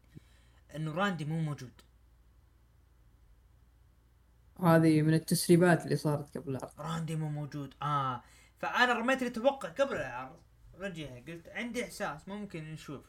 [0.76, 1.72] إنه راندي مو موجود.
[4.60, 6.80] هذه من التسريبات اللي صارت قبل العرض.
[6.80, 7.74] راندي مو موجود.
[7.82, 8.22] آه
[8.58, 10.40] فأنا رميت لي توقع قبل العرض.
[10.78, 13.04] رجعها قلت عندي إحساس ممكن نشوف.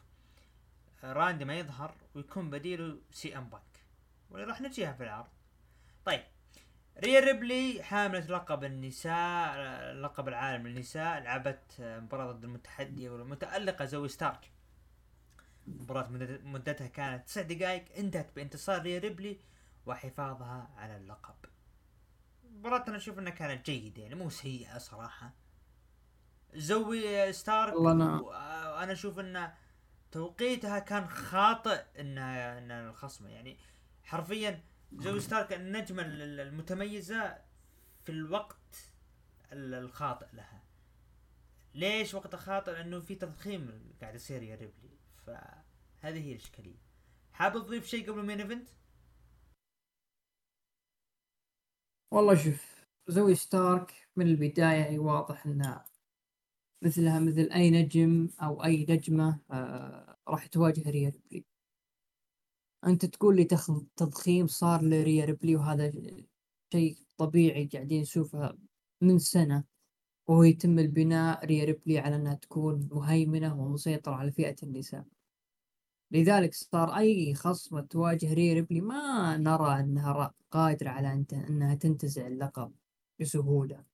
[1.04, 1.94] راندي ما يظهر.
[2.14, 4.46] ويكون بديله سي ام بانك.
[4.48, 5.30] راح نجيها في العرض.
[6.04, 6.22] طيب
[6.98, 9.56] ريا ريبلي حاملة لقب النساء
[9.92, 14.52] لقب العالم للنساء لعبت مباراة ضد المتحدية والمتألقة زوي ستارك.
[15.66, 16.08] مباراة
[16.42, 19.40] مدتها كانت تسع دقائق انتهت بانتصار ريا ريبلي
[19.86, 21.34] وحفاظها على اللقب.
[22.50, 25.32] مباراة أنا أشوف إنها كانت جيدة يعني مو سيئة صراحة.
[26.54, 29.52] زوي ستارك وأنا أشوف ان
[30.12, 33.26] توقيتها كان خاطئ انها ان الخصم.
[33.26, 33.58] يعني
[34.02, 34.62] حرفيا
[34.92, 37.38] زوي ستارك النجمة المتميزة
[38.04, 38.76] في الوقت
[39.52, 40.62] الخاطئ لها.
[41.74, 44.98] ليش وقت خاطئ؟ لأنه في تضخيم قاعد يصير ريا ريبلي.
[45.26, 46.78] فهذه هي الإشكالية.
[47.32, 48.68] حاب تضيف شيء قبل ال main event؟
[52.10, 55.84] والله شوف زوي ستارك من البداية واضح انها
[56.82, 61.44] مثلها مثل أي نجم أو أي نجمة آه راح تواجه ريا ريبلي
[62.86, 63.44] أنت تقول لي.
[63.96, 65.92] تضخيم صار لريا ريبلي وهذا
[66.72, 68.58] شيء طبيعي قاعدين نشوفها
[69.00, 69.64] من سنة
[70.28, 75.04] وهو يتم البناء ريا ريبلي على أنها تكون مهيمنة ومسيطرة على فئة النساء
[76.10, 82.26] لذلك صار أي خصم تواجه ريا ريبلي ما نرى أنها قادرة على أن أنها تنتزع
[82.26, 82.72] اللقب
[83.20, 83.91] بسهولة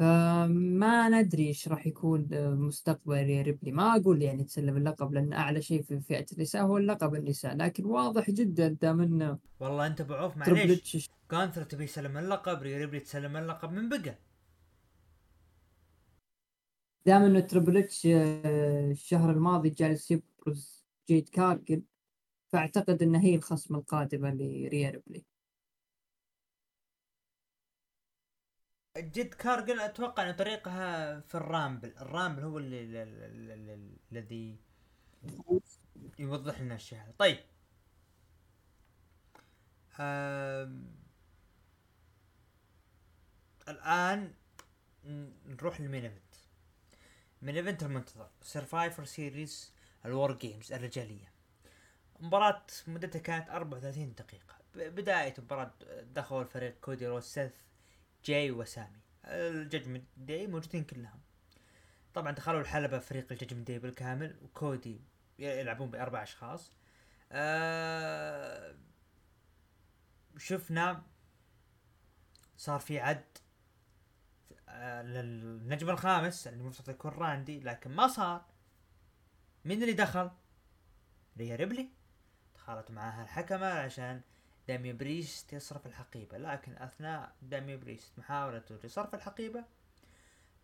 [0.00, 3.72] فما ندري إيش راح يكون مستقبل ريا ريبلي.
[3.72, 7.84] ما أقول يعني تسلم اللقب لأن أعلى شيء في فئة النساء هو اللقب النساء لكن
[7.84, 11.10] واضح جدا دام إنه والله أنت أبو عوف معليش.
[11.30, 14.18] جانثر تبي يسلم اللقب ريبلي تسلم اللقب من بقى.
[17.06, 21.82] دام إنه تربل اتش آه، الشهر الماضي جالس يبرز جيد كارجيل
[22.48, 25.24] فأعتقد انها هي الخصم القادمة لريا ريبلي.
[28.98, 31.94] جيد كارجيل أتوقع إن طريقها في الرامبل.
[32.00, 33.02] الرامبل هو اللي
[34.12, 34.56] الذي
[36.18, 37.38] يوضح لنا الشيء طيب.
[40.00, 40.94] آم،
[43.68, 44.34] الآن
[45.46, 46.34] نروح لل main event.
[47.42, 48.30] main event المنتظر.
[48.42, 49.72] سرفايفر سيريز
[50.06, 51.32] ال War Games الرجالية.
[52.20, 54.54] مباراة مدتها كانت 34 دقيقة.
[54.74, 55.72] بداية المباراة
[56.02, 57.52] دخل فريق كودي رودز سيث
[58.24, 59.00] جاي وسامي.
[59.24, 61.20] الججمنت داي موجودين كلهم.
[62.14, 65.00] طبعا دخلوا الحلبة فريق الججمنت داي بالكامل وكودي
[65.38, 66.72] يلعبون بأربع أشخاص.
[67.32, 68.76] آه
[70.38, 71.02] شفنا
[72.56, 73.24] صار في عد
[74.68, 78.44] آه للنجم الخامس اللي المفروض يكون راندي لكن ما صار.
[79.64, 80.30] مين اللي دخل؟
[81.38, 81.88] ريا ريبلي.
[82.54, 84.20] دخلت معاها الحكمة عشان
[84.70, 86.38] داميان بريست يصرف الحقيبة.
[86.38, 89.64] لكن أثناء داميان بريست محاولته لصرف الحقيبة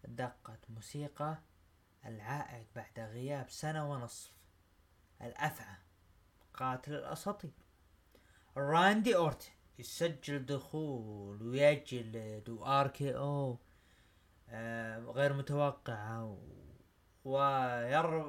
[0.05, 1.39] دقت موسيقى
[2.05, 4.33] العائد بعد غياب سنة ونصف.
[5.23, 5.77] الأفعى
[6.55, 7.51] قاتل الأساطير.
[8.57, 13.59] راندي أورتن يسجل دخول ويجلد و RKO
[14.49, 16.39] آه غير متوقعة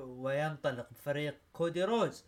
[0.06, 2.26] وينطلق بفريق كودي رودز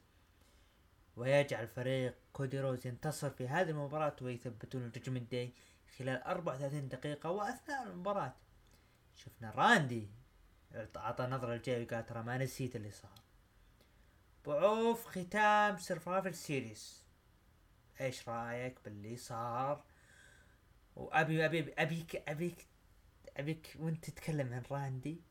[1.16, 5.54] ويجعل فريق كودي رودز ينتصر في هذه المباراة ويثبتون الججمنت داي
[5.98, 8.36] خلال 34 دقيقة وأثناء المباراة.
[9.16, 10.10] شفنا راندي
[10.96, 13.22] أعطى نظرة لجاي وقال ترى ما نسيت اللي صار.
[14.46, 17.06] أبو عوف ختام سرفايفر سيريس.
[18.02, 19.84] إيش رأيك باللي صار؟
[20.96, 22.68] وابي ابي ابيك ابيك
[23.38, 25.22] أبيك وأنت تتكلم عن راندي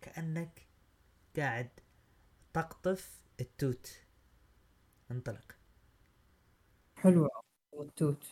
[0.00, 0.66] كأنك
[1.36, 1.70] قاعد
[2.52, 4.00] تقطف التوت.
[5.10, 5.61] انطلق.
[7.02, 7.28] حلوة
[7.72, 8.26] والتوت.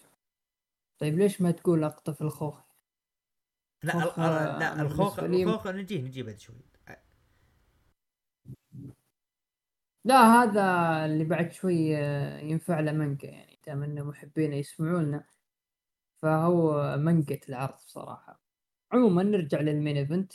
[0.99, 2.61] طيب ليش ما تقول أقطف الخوخ؟
[3.83, 6.57] لا خوخ، ال- ال- لا الخوخ الخوخ نجيه نجيه بعد شوي.
[10.05, 10.63] لا هذا
[11.07, 15.25] اللي بعد شوي آه، ينفع له منقة يعني دام إنه محبين يسمعونا.
[16.17, 18.41] فهو منقة العرض صراحة.
[18.93, 20.33] عموما نرجع لل main event.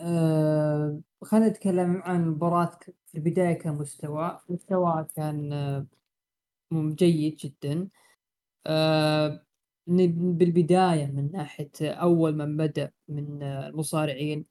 [0.00, 5.86] آه خلينا نتكلم عن المباراة ك- في البداية كمستوى مستوى كان آه
[6.72, 7.88] جيد جدا.
[8.66, 9.44] آه
[9.86, 14.46] بالبداية من ناحية أول من بدأ من المصارعين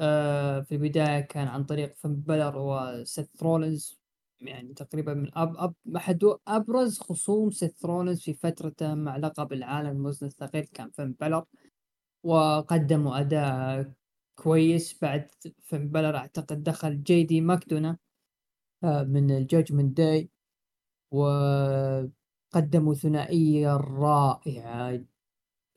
[0.00, 3.98] آه في البداية كان عن طريق فين بالور وسيث رولينز
[4.40, 10.00] يعني تقريبا من أب أب أحد أبرز خصوم سيث رولينز في فترته مع لقب العالم
[10.00, 11.44] الوزن الثقيل كان فين بلر
[12.22, 13.92] وقدموا أداء
[14.36, 14.98] كويس.
[15.02, 15.28] بعد
[15.62, 17.98] فين بلر أعتقد دخل جي دي ماكدونا
[18.84, 20.30] آه من ال Judgment Day.
[21.10, 25.00] وقدموا ثنائية رائعة.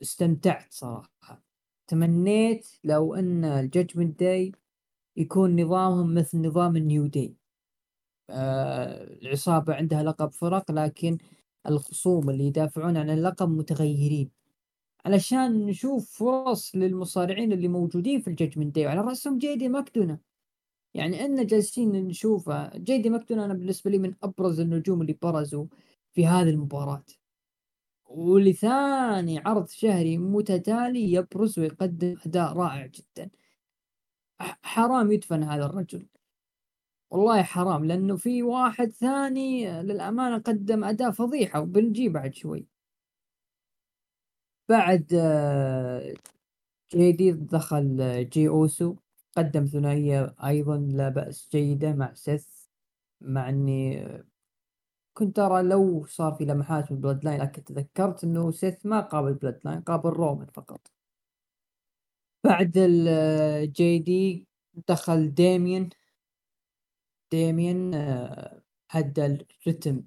[0.02, 1.42] استمتعت صراحة.
[1.86, 4.52] تمنيت لو أن ال Judgment Day
[5.16, 7.36] يكون نظامهم مثل نظام ال New Day.
[8.30, 11.18] آه العصابة عندها لقب فرق لكن
[11.66, 14.30] الخصوم اللي يدافعون عن اللقب متغيرين.
[15.06, 20.18] علشان نشوف فرص للمصارعين اللي موجودين في ال Judgment Day وعلى رأسهم جيدي ماكدونا.
[20.94, 25.66] يعني إن جالسين نشوفه جيدي ماكدونا أنا بالنسبة لي من أبرز النجوم اللي برزوا
[26.12, 27.04] في هذه المباراة.
[28.06, 33.30] ولثاني عرض شهري متتالي يبرز ويقدم أداء رائع جدا.
[34.62, 36.06] حرام يدفن هذا الرجل.
[37.10, 42.66] والله حرام لأنه في واحد ثاني للأمانة قدم أداء فضيحة وبنجي بعد شوي.
[44.68, 46.14] بعد آه،
[46.92, 48.96] جيدي دخل آه، جي أوسو.
[49.36, 52.66] قدم ثنائية أيضا لا بأس جيدة مع سيث
[53.20, 54.06] مع إني
[55.14, 59.80] كنت ارى لو صار في لمحات من Bloodline لكن تذكرت إنه سيث ما قابل Bloodline
[59.80, 60.92] قابل رومان فقط.
[62.44, 64.48] بعد الجي دي
[64.88, 65.88] دخل ديمين
[67.30, 70.02] ديمين آه، هدى الرتم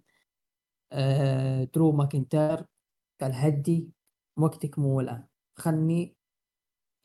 [1.74, 2.66] درو ماكنتاير
[3.22, 3.90] قال هدي
[4.38, 5.28] وقتك مو الآن.
[5.56, 6.16] خلني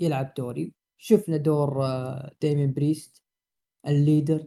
[0.01, 0.75] يلعب دوري.
[1.03, 3.23] شفنا دور آه، ديمين بريست
[3.87, 4.47] ال leader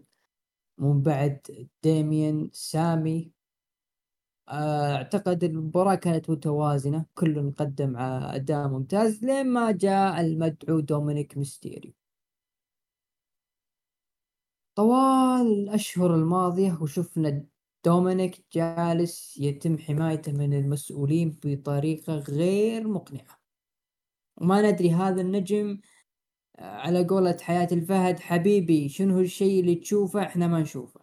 [0.77, 3.31] ومن بعد ديمين سامي.
[4.49, 11.93] أعتقد المباراة كانت متوازنة كل قدم أداء ممتاز لين ما جاء المدعو دومينيك ميستيريو.
[14.75, 17.45] طوال الأشهر الماضية وشفنا
[17.85, 23.41] دومينيك جالس يتم حمايته من المسؤولين بطريقة غير مقنعة.
[24.37, 25.79] وما ندري هذا النجم
[26.59, 31.01] على قولة حياة الفهد حبيبي شنو الشيء اللي تشوفه إحنا ما نشوفه؟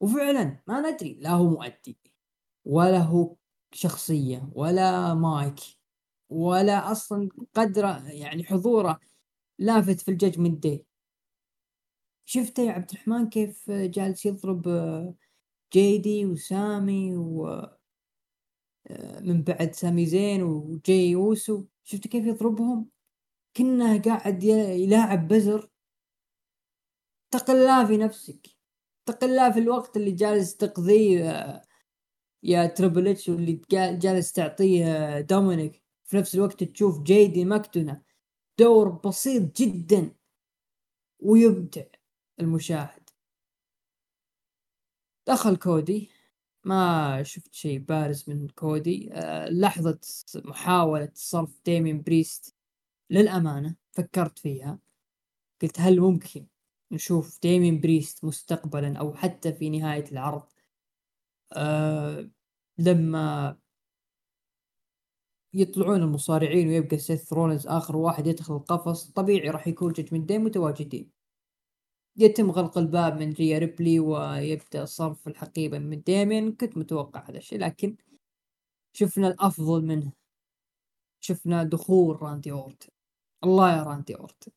[0.00, 1.98] وفعلا ما ندري لا هو مؤدي
[2.64, 3.36] ولا هو
[3.72, 5.60] شخصية ولا مايك
[6.30, 9.00] ولا أصلا قدره يعني حضوره
[9.58, 10.86] لافت في ال Judgment Day
[12.24, 14.68] شفته يا عبد الرحمن كيف جالس يضرب
[15.72, 17.46] جيدي وسامي و
[18.86, 22.88] آه، من بعد سامي زين وجي يوسو شفت كيف يضربهم؟
[23.56, 25.70] كنه قاعد يلاعب بزر.
[27.30, 28.46] تقلاه في نفسك.
[29.06, 31.62] تقلاه في الوقت اللي جالس تقضيه آه،
[32.42, 38.02] يا Triple H واللي جالس تعطيه آه، دومينيك في نفس الوقت تشوف جيدي ماكدونا
[38.58, 40.14] دور بسيط جدا.
[41.20, 41.84] ويمتع
[42.40, 43.10] المشاهد.
[45.28, 46.10] دخل كودي.
[46.64, 49.12] ما شفت شيء بارز من كودي.
[49.12, 50.00] آه، لحظة
[50.44, 52.54] محاولة صرف ديمين بريست
[53.10, 54.78] للأمانة فكرت فيها.
[55.62, 56.46] قلت هل ممكن
[56.90, 60.48] نشوف ديمين بريست مستقبلا أو حتى في نهاية العرض؟
[61.52, 62.30] أه
[62.78, 63.58] لما
[65.54, 71.10] يطلعون المصارعين ويبقى سيث رولنز آخر واحد يدخل القفص طبيعي راح يكون من دين متواجدين.
[72.16, 77.58] يتم غلق الباب من ريا ريبلي ويبدأ صرف الحقيبة من ديمين كنت متوقع هذا الشيء
[77.58, 77.96] لكن
[78.92, 80.12] شفنا الأفضل منه.
[81.24, 82.88] شفنا دخول راندي أورتن
[83.44, 84.52] الله يا راندي أورتن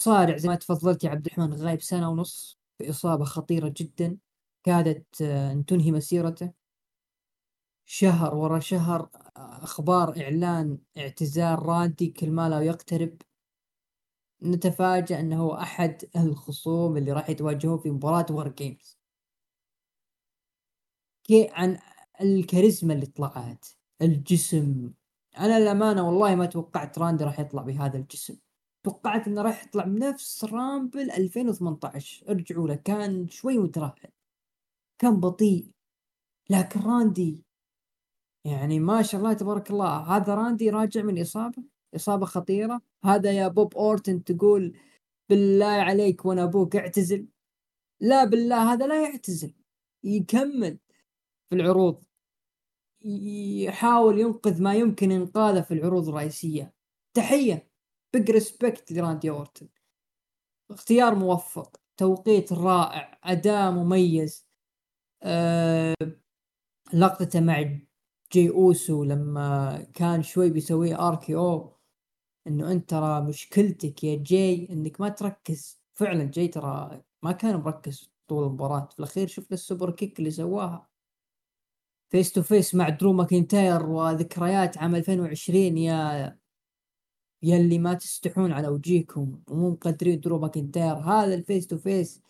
[0.00, 4.18] مصارع زي ما تفضلت يا عبد الرحمن غايب سنة ونص بإصابة خطيرة جدا
[4.64, 6.52] كادت آه، أن تنهي مسيرته.
[7.86, 9.00] شهر ورا شهر
[9.36, 13.16] آه، أخبار إعلان اعتزال راندي كل ما لا يقترب.
[14.42, 18.98] نتفاجأ أنه أحد الخصوم اللي راح يتواجهون في مباراة WarGames
[21.30, 21.78] عن
[22.20, 23.66] الكاريزما اللي طلعت
[24.02, 24.92] الجسم.
[25.38, 28.36] أنا للامانه والله ما توقعت راندي راح يطلع بهذا الجسم.
[28.84, 34.10] توقعت إنه راح يطلع بنفس Rumble 2018 ارجعوا له كان شوي مترهل
[34.98, 35.70] كان بطيء.
[36.50, 37.44] لكن راندي
[38.44, 41.62] يعني ما شاء الله تبارك الله هذا راندي راجع من إصابة
[41.96, 42.80] إصابة خطيرة.
[43.04, 44.76] هذا يا بوب أورتن تقول
[45.30, 47.28] بالله عليك وأنا أبوك اعتزل.
[48.00, 49.54] لا بالله هذا لا يعتزل.
[50.04, 50.78] يكمل
[51.50, 52.04] في العروض.
[53.04, 56.74] يحاول ينقذ ما يمكن إنقاذه في العروض الرئيسية.
[57.14, 57.70] تحية.
[58.12, 59.68] big respect لراندي أورتن.
[60.70, 61.80] اختيار موفق.
[61.96, 63.20] توقيت رائع.
[63.24, 64.48] اداء مميز.
[65.22, 65.94] أه
[66.94, 67.78] لقطته مع
[68.32, 71.76] جي أوسو لما كان شوي بيسوي RKO
[72.46, 75.82] إنه أنت ترى مشكلتك يا جاي إنك ما تركز.
[75.94, 78.88] فعلا جاي ترى ما كان مركز طول المباراة.
[78.92, 80.87] في الأخير شفنا ال super kick اللي سواها.
[82.10, 86.38] face to face مع درو ماكنتاير وذكريات عام 2020 يا
[87.42, 92.22] يا اللي ما تستحون على وجيكم ومو مقدرين درو ماكنتاير هذا ال face to face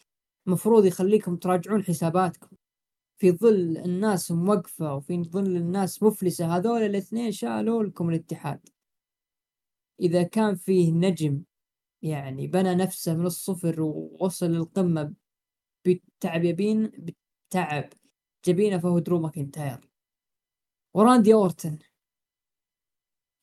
[0.47, 2.57] المفروض يخليكم تراجعون حساباتكم.
[3.19, 8.69] في ظل الناس موقفة وفي ظل الناس مفلسة هذول الاثنين شالوا لكم الاتحاد.
[10.01, 11.43] إذا كان فيه نجم
[12.03, 15.15] يعني بنى نفسه من الصفر ووصل للقمة
[15.85, 16.91] بتعب يبين
[17.51, 17.93] بتعب
[18.47, 19.81] جبينه فهو درو ماكنتاير
[20.95, 21.79] وراندي اورتن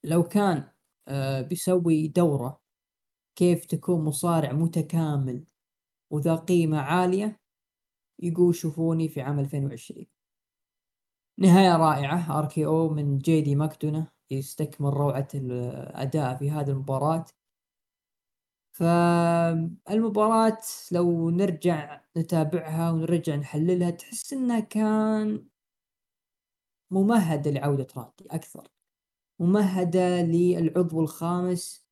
[0.04, 0.72] لو كان
[1.08, 2.62] آه بيسوي دورة
[3.36, 5.46] كيف تكون مصارع متكامل
[6.12, 7.42] وذا قيمة عالية
[8.20, 10.08] يقول شوفوني في عام 2020
[11.40, 12.40] نهاية رائعة.
[12.40, 17.26] RKO من جيدي ماكدونا يستكمل روعة الأداء في هذه المباراة.
[18.76, 20.58] فالمباراة
[20.92, 25.48] لو نرجع نتابعها ونرجع نحللها تحس إنها كان
[26.92, 28.68] ممهدة لعودة راندي أكثر.
[29.40, 31.86] ممهدة للعضو الخامس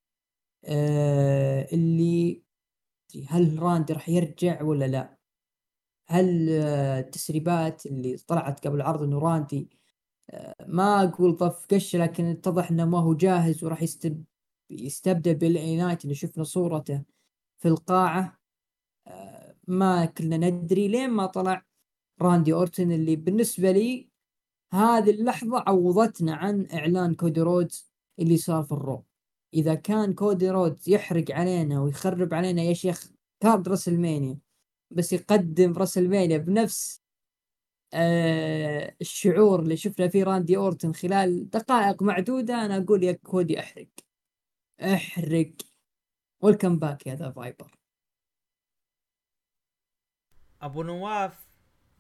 [0.66, 2.44] آه اللي
[3.30, 5.18] هل راندي راح يرجع ولا لا؟
[6.08, 9.70] هل آه، التسريبات اللي طلعت قبل العرض إنه راندي
[10.30, 14.24] آه، ما أقول ضف قش لكن اتضح إنه ما هو جاهز وراح يستب
[14.80, 17.04] يستبدل ب LA Knight اللي شفنا صورته
[17.58, 18.40] في القاعة.
[19.08, 21.66] آه، ما كنا ندري لين ما طلع
[22.22, 24.10] راندي أورتن اللي بالنسبة لي
[24.74, 29.04] هذه اللحظة عوضتنا عن إعلان كودي رودز اللي صار في الرو.
[29.54, 34.40] إذا كان كودي رودز يحرق علينا ويخرب علينا يا شيخ card راسلمانيا.
[34.92, 37.04] بس يقدم راسلمانيا بنفس
[37.94, 43.88] آه الشعور اللي شفنا فيه راندي أورتن خلال دقائق معدودة أنا أقول يا كودي أحرق.
[44.84, 45.54] احرق.
[46.42, 47.72] welcome back يا the viper.
[50.62, 51.48] أبو نواف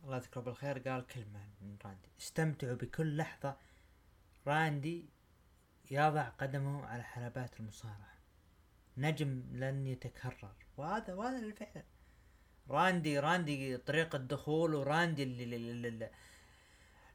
[0.04, 2.10] الله يذكره بالخير قال كلمة من راندي.
[2.20, 3.58] استمتعوا بكل لحظة
[4.48, 5.10] راندي
[5.92, 8.18] يضع قدمه على حلبات المصارعة.
[8.98, 10.56] نجم لن يتكرر.
[10.78, 11.84] وهذا وهذا اللي فعلا
[12.70, 16.10] راندي راندي طريقة دخول وراندي اللي,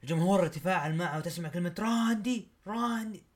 [0.02, 3.27] الجمهور تتفاعل معه وتسمع كلمة راندي راندي.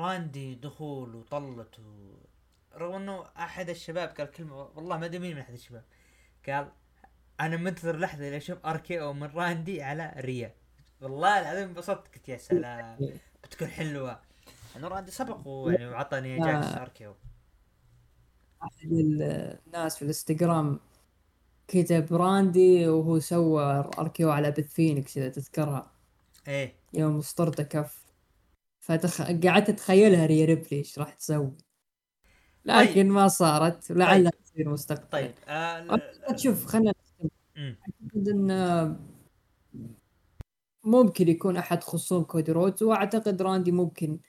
[0.00, 2.14] راندي دخول وطلت و...
[2.74, 5.84] رغم إنه أحد الشباب قال كلمة والله ما أدري مين من أحد الشباب
[6.48, 6.72] قال
[7.40, 10.54] أنا منتظر لحظة اللي أشوف RKO من راندي على ريا.
[11.00, 12.98] والله العظيم انبسطت قلت يا سلام
[13.44, 14.20] بتكون حلوة.
[14.76, 17.16] إنه راندي سبق ويعني وعطى نايا جاكس RKO
[18.62, 20.80] أحد الناس في الإنستغرام
[21.68, 25.92] كتب راندي وهو سوى RKO على بيث فينيكس إذا تذكرها.
[26.48, 26.74] إيه.
[26.94, 28.05] يوم اسطرته كف.
[28.86, 29.22] فتخ...
[29.22, 31.56] قعدت أتخيلها ريا ريبلي إيش راح تسوي.
[32.64, 33.06] لكن طيب.
[33.06, 36.92] ما صارت لعلها تصير مستقبلا طيب آه شوف خلينا.
[37.58, 38.98] أعتقد إن
[40.84, 44.20] ممكن يكون أحد خصوم كودي رودز وأعتقد راندي ممكن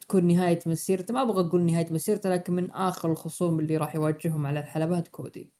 [0.00, 1.14] تكون نهاية مسيرته.
[1.14, 5.52] ما أبغى أقول نهاية مسيرته لكن من آخر الخصوم اللي راح يواجههم على الحلبات كودي.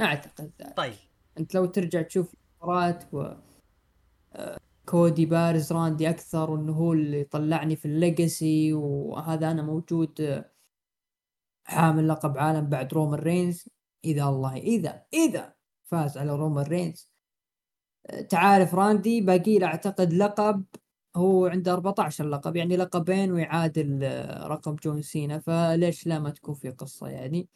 [0.00, 0.76] أعتقد ذلك.
[0.76, 0.94] طيب.
[1.38, 3.34] أنت لو ترجع تشوف مباراة و
[4.90, 10.52] كودي بارز راندي أكثر وإنه هو اللي طلعني في ال Legacy وهذا أنا موجود آه،
[11.64, 13.68] حامل لقب عالم بعد رومان رينز.
[14.04, 17.10] إذا الله إذا إذا فاز على رومان رينز.
[18.06, 20.64] آه، تعارف راندي باقي له أعتقد لقب
[21.16, 25.38] هو عنده 14 لقب يعني لقبين ويعادل آه، رقم جون سينا.
[25.38, 27.48] فليش لا ما تكون في قصة يعني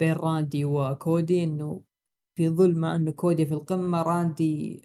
[0.00, 1.82] بين راندي وكودي؟ إنه
[2.36, 4.82] في ظل ما إنه كودي في القمة راندي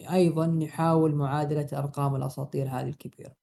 [0.00, 3.34] أيضا يحاول معادلة أرقام الأساطير هذه الكبيرة.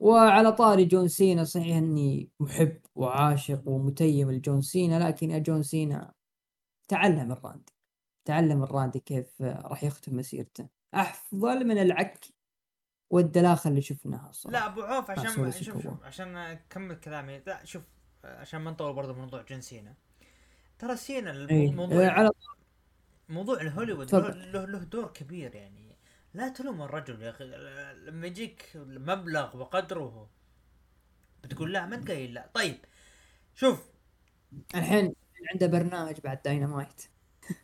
[0.00, 6.12] وعلى طاري جون سينا صحيح إني محب وعاشق ومتيم لجون سينا لكن يا جون سينا
[6.88, 7.72] تعلم من راندي
[8.24, 10.68] تعلم من راندي كيف راح يختم مسيرته.
[10.94, 12.26] أفضل من العك
[13.10, 14.58] والدلاخه اللي شفناها الصراحة.
[14.58, 15.62] لا أبو عوف عشان شوف.
[15.62, 17.38] شوف عشان أكمل كلامي.
[17.46, 17.82] لا شوف
[18.24, 19.94] عشان ما نطول برضه موضوع جون سينا.
[20.78, 21.70] ترى سينا إيه.
[21.70, 22.30] الموضوع على
[23.32, 24.14] موضوع الهوليوود.
[24.14, 25.96] له, له, دور كبير يعني.
[26.34, 27.44] لا تلوم الرجل يا أخي.
[27.94, 30.30] لما يجيك مبلغ وقدره
[31.44, 32.50] بتقول لا ما انت قايل لا.
[32.54, 32.76] طيب
[33.54, 33.90] شوف.
[34.74, 35.14] الحين
[35.52, 37.02] عنده برنامج بعد داينامايت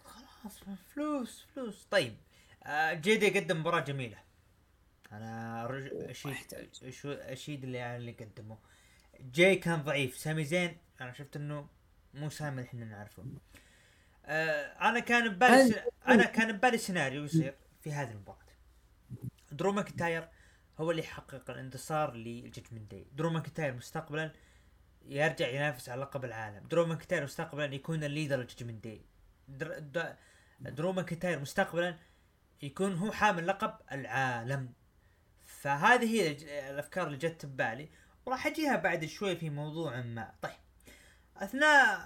[0.05, 0.61] خلاص
[0.95, 1.87] فلوس فلوس.
[1.91, 2.17] طيب
[2.65, 4.19] آه، جيدي قدم مباراة جميلة.
[5.13, 5.89] أنا رج...
[5.93, 8.59] اشيد أشيد اللي يعني اللي قدمه.
[9.21, 10.17] جاي كان ضعيف.
[10.19, 11.69] سامي زين أنا شفت إنه
[12.15, 13.25] مو سامي اللي إحنا نعرفه.
[14.29, 15.83] آه أنا كان ببالي.
[16.09, 18.39] أنا كان ببالي سيناريو يصير في هذه المباراة.
[19.53, 20.29] درو ماكنتاير
[20.79, 23.07] هو اللي يحقق الانتصار لل Judgment Day.
[23.13, 24.33] درو ماكنتاير مستقبلا
[25.03, 26.69] يرجع ينافس على لقب العالم.
[26.69, 29.05] درو ماكنتاير مستقبلا يكون ال leader لل Judgment Day.
[29.49, 30.17] در...
[30.61, 31.97] درو ماكنتاير مستقبلا
[32.63, 34.73] يكون هو حامل لقب العالم.
[35.47, 36.31] فهذه هي
[36.71, 37.89] الأفكار اللي جت ببالي.
[38.27, 40.35] وراح أجيها بعد شوي في موضوع ما.
[40.43, 40.53] طيب.
[41.39, 41.99] أثناء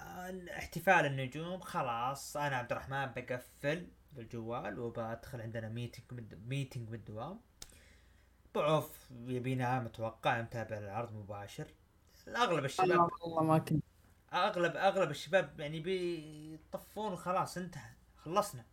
[0.59, 7.41] احتفال النجوم خلاص أنا عبد الرحمن بقفل بالجوال وبدخل عندنا meeting meeting بالدوام.
[8.55, 11.67] بعوف يبينا متوقع متابع العرض مباشر.
[12.29, 13.85] أغلب الشباب والله ما كنت.
[14.33, 18.65] أغلب أغلب الشباب يعني بيطفون وخلاص انتهى خلصنا.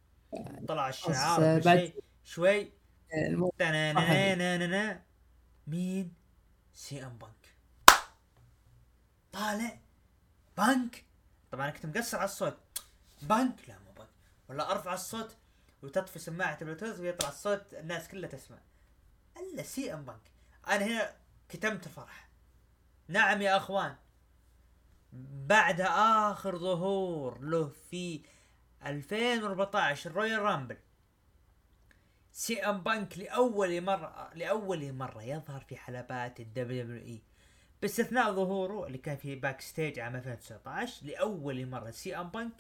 [0.68, 1.91] طلع الشعار آه،
[2.24, 2.74] شوي.
[3.57, 5.03] تنانانانانا.
[5.68, 6.14] مين؟
[6.74, 7.55] سي أم بانك.
[9.32, 9.88] طالع.
[10.60, 11.05] بانك؟
[11.51, 12.57] طبعا أنا كنت مقصر على الصوت.
[13.22, 14.10] بانك؟ لا مو بانك.
[14.49, 15.36] ولا أرفع الصوت
[15.84, 18.57] وتطفي سماعة البلوتوث ويطلع الصوت الناس كلها تسمع.
[19.38, 20.32] ألا سي إم بانك.
[20.68, 21.16] أنا هنا
[21.49, 22.30] كتمت الفرح.
[23.07, 23.95] نعم يا أخوان.
[25.47, 28.22] بعد آخر ظهور له في
[28.86, 30.78] 2014 رويال رامبل
[32.32, 37.22] سي إم بانك لأول مرة لأول مرة يظهر في حلبات ال WWE
[37.82, 42.53] باستثناء ظهوره اللي كان في backstage عام 2019 لأول مرة سي أم بانك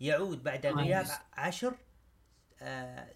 [0.00, 1.06] يعود بعد غياب.
[1.32, 1.74] عشر
[2.62, 3.14] آه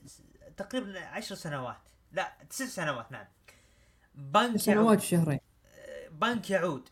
[0.57, 1.89] تقريبا عشر سنوات.
[2.13, 3.27] لا تسع سنوات نعم.
[4.15, 5.41] بانك سنوات يعود وشهرين
[6.11, 6.89] بانك يعود.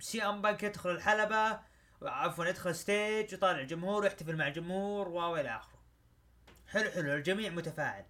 [0.00, 1.60] سي أم بانك يدخل الحلبة
[2.02, 5.78] عفوا يدخل stage يطالع الجمهور ويحتفل مع الجمهور و إلى آخره.
[6.68, 7.14] حلو حلو.
[7.14, 8.04] الجميع متفاعل.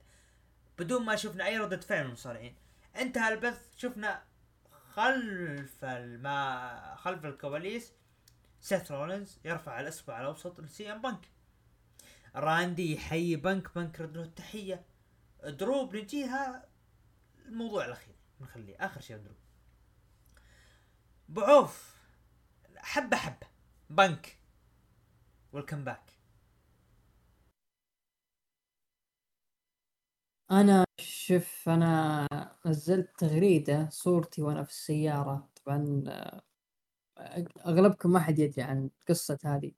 [0.79, 2.55] بدون ما شفنا أي ردة فعل من المصارعين.
[2.97, 4.23] انتهى البث شفنا
[4.95, 7.93] خلف الما خلف الكواليس
[8.61, 11.29] سيث رولينز يرفع الاصبع الاوسط لسي إم بانك
[12.37, 14.85] راندي يحيي بنك بنك رد له التحية.
[15.45, 16.69] درو بنجيها.
[17.47, 19.37] الموضوع الأخير نخليه آخر شيء درو.
[21.29, 21.95] بعوف.
[22.77, 23.47] حبة حبة.
[23.91, 24.39] بنك.
[25.53, 25.85] ويلكم
[30.61, 32.29] أنا شوف أنا
[32.67, 35.49] نزلت تغريدة صورتي وأنا في السيارة.
[35.65, 36.05] طبعا
[37.67, 39.73] أغلبكم ما حد يدري عن قصة هذه.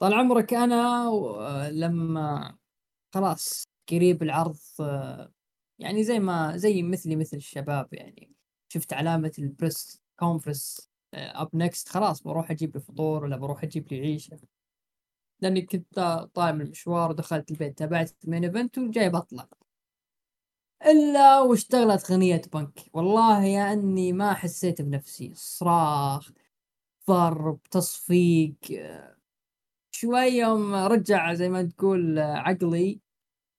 [0.00, 1.04] طال عمرك أنا
[1.72, 2.56] لما
[3.14, 4.56] خلاص قريب العرض
[5.78, 8.32] يعني زي ما زي مثلي مثل الشباب يعني.
[8.68, 13.92] شفت علامة ال press conference up next خلاص بروح أجيب لي فطور ولا بروح أجيب
[13.92, 14.40] لي عشا.
[15.42, 15.94] لأني كنت
[16.34, 19.48] طالع من المشوار ودخلت البيت تابعت ال main event وجاي بطلع.
[20.86, 25.32] إلا واشتغلت أغنية بنك والله يا أني ما حسيت بنفسي.
[25.34, 26.32] صراخ
[27.08, 28.54] ضرب تصفيق
[29.90, 33.00] شوي يوم رجع زي ما تقول عقلي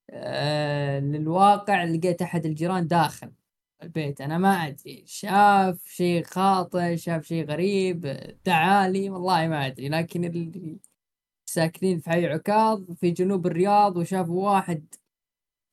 [0.09, 3.31] آه، للواقع لقيت أحد الجيران داخل
[3.84, 4.21] البيت.
[4.21, 8.01] أنا ما أدري شاف شيء خاطئ شاف شيء غريب
[8.45, 9.89] دعالي والله ما أدري.
[9.89, 10.79] لكن اللي
[11.54, 14.95] ساكنين في حي عكاظ في جنوب الرياض وشافوا واحد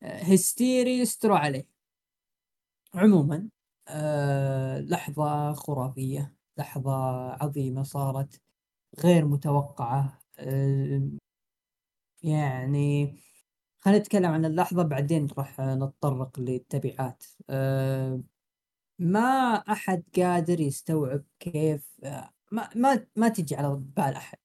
[0.03, 1.67] آه، هستيري يستروا عليه.
[2.95, 3.49] عموما
[3.87, 6.91] آه لحظة خرافية لحظة
[7.33, 8.41] عظيمة صارت
[8.99, 10.21] غير متوقعة.
[10.39, 11.09] آه
[12.23, 13.15] يعني
[13.81, 17.23] خلينا نتكلم عن اللحظة بعدين راح نتطرق للتبعات.
[18.99, 19.19] ما
[19.55, 21.87] أحد قادر يستوعب كيف
[22.51, 24.37] ما ما ما تجي على بال أحد.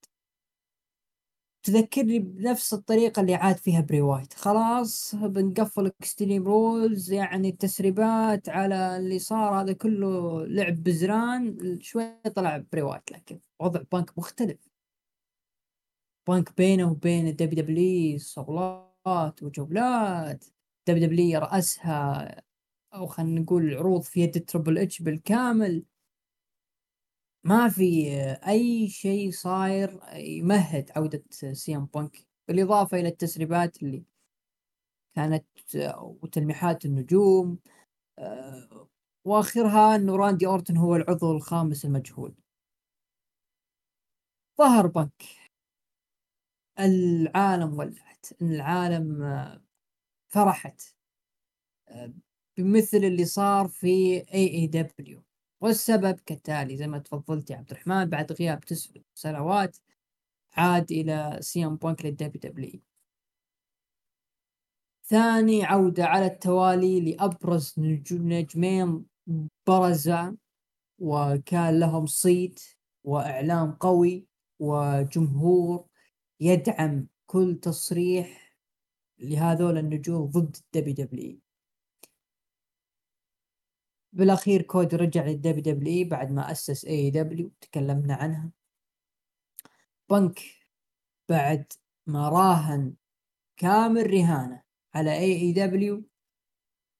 [1.66, 4.34] تذكرني بنفس الطريقة اللي عاد فيها بري وايت.
[4.34, 12.64] خلاص بنقفل Extreme Rules يعني التسريبات على اللي صار هذا كله لعب بزران شوي طلع
[12.72, 14.58] بري وايت لكن وضع بانك مختلف.
[16.28, 20.44] بانك بينه وبين ال WW صولات وجولات.
[20.88, 22.42] WW رأسها
[22.94, 25.84] أو خلينا نقول عروض في يد تربل اتش بالكامل.
[27.47, 28.07] ما في
[28.49, 34.05] أي شيء صاير يمهد عودة سي إم بانك بالإضافة إلى التسريبات اللي
[35.14, 35.44] كانت
[36.22, 37.59] وتلميحات النجوم
[38.18, 38.88] آه،
[39.26, 42.34] وآخرها إنه راندي أورتن هو العضو الخامس المجهول.
[44.59, 45.22] ظهر بنك.
[46.80, 48.26] العالم ولعت.
[48.42, 49.62] العالم آه،
[50.28, 50.82] فرحت
[51.88, 52.12] آه،
[52.59, 53.88] بمثل اللي صار في
[54.34, 55.25] AEW
[55.61, 59.76] والسبب كالتالي زي ما تفضلت يا عبد الرحمن بعد غياب تسع سنوات
[60.52, 62.80] عاد إلى سي ام بانك لل WW
[65.04, 69.04] ثاني عودة على التوالي لأبرز نجمين
[69.66, 70.36] برزا
[70.98, 72.62] وكان لهم صيت
[73.04, 74.26] وإعلام قوي
[74.59, 75.86] وجمهور
[76.40, 78.57] يدعم كل تصريح
[79.18, 81.38] لهذول النجوم ضد ال WW
[84.16, 88.50] بالأخير كودي رجع لل WW بعد ما أسس AEW تكلمنا عنها.
[90.10, 90.40] بنك
[91.28, 91.72] بعد
[92.06, 92.94] ما راهن
[93.56, 94.62] كامل رهانه
[94.94, 96.04] على اي اي دبليو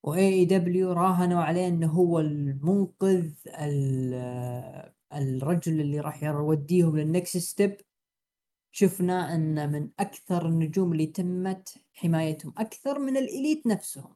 [0.03, 7.37] واي اي دبليو راهنوا عليه إنه هو المنقذ ال- الرجل اللي راح يوديهم لل next
[7.37, 7.77] step
[8.71, 14.15] شفنا إن من أكثر النجوم اللي تمت حمايتهم أكثر من ال Elite نفسهم.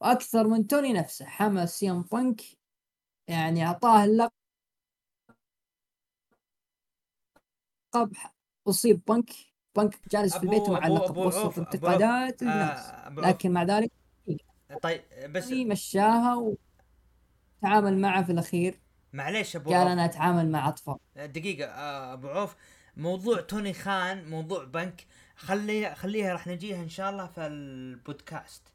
[0.00, 2.40] وأكثر من توني نفسه حمى سي ام بانك
[3.28, 4.30] يعني أعطاه اللقب
[8.68, 9.30] أصيب بانك
[9.76, 12.52] بانك جالس في البيت بوسط عوف- أبو انتقادات عوف.
[12.52, 13.08] للناس آه،.
[13.08, 13.92] لكن مع ذلك
[14.82, 16.56] طيب بس يعني مشاها
[17.62, 18.80] وتعامل معه في الأخير.
[19.12, 20.96] معليش أبو قال أنا أتعامل مع أطفال.
[21.16, 22.56] دقيقة آه، أبو عوف
[22.96, 25.06] موضوع توني خان موضوع بنك.
[25.36, 28.73] خلي خليها راح نجيها إن شاء الله في البودكاست.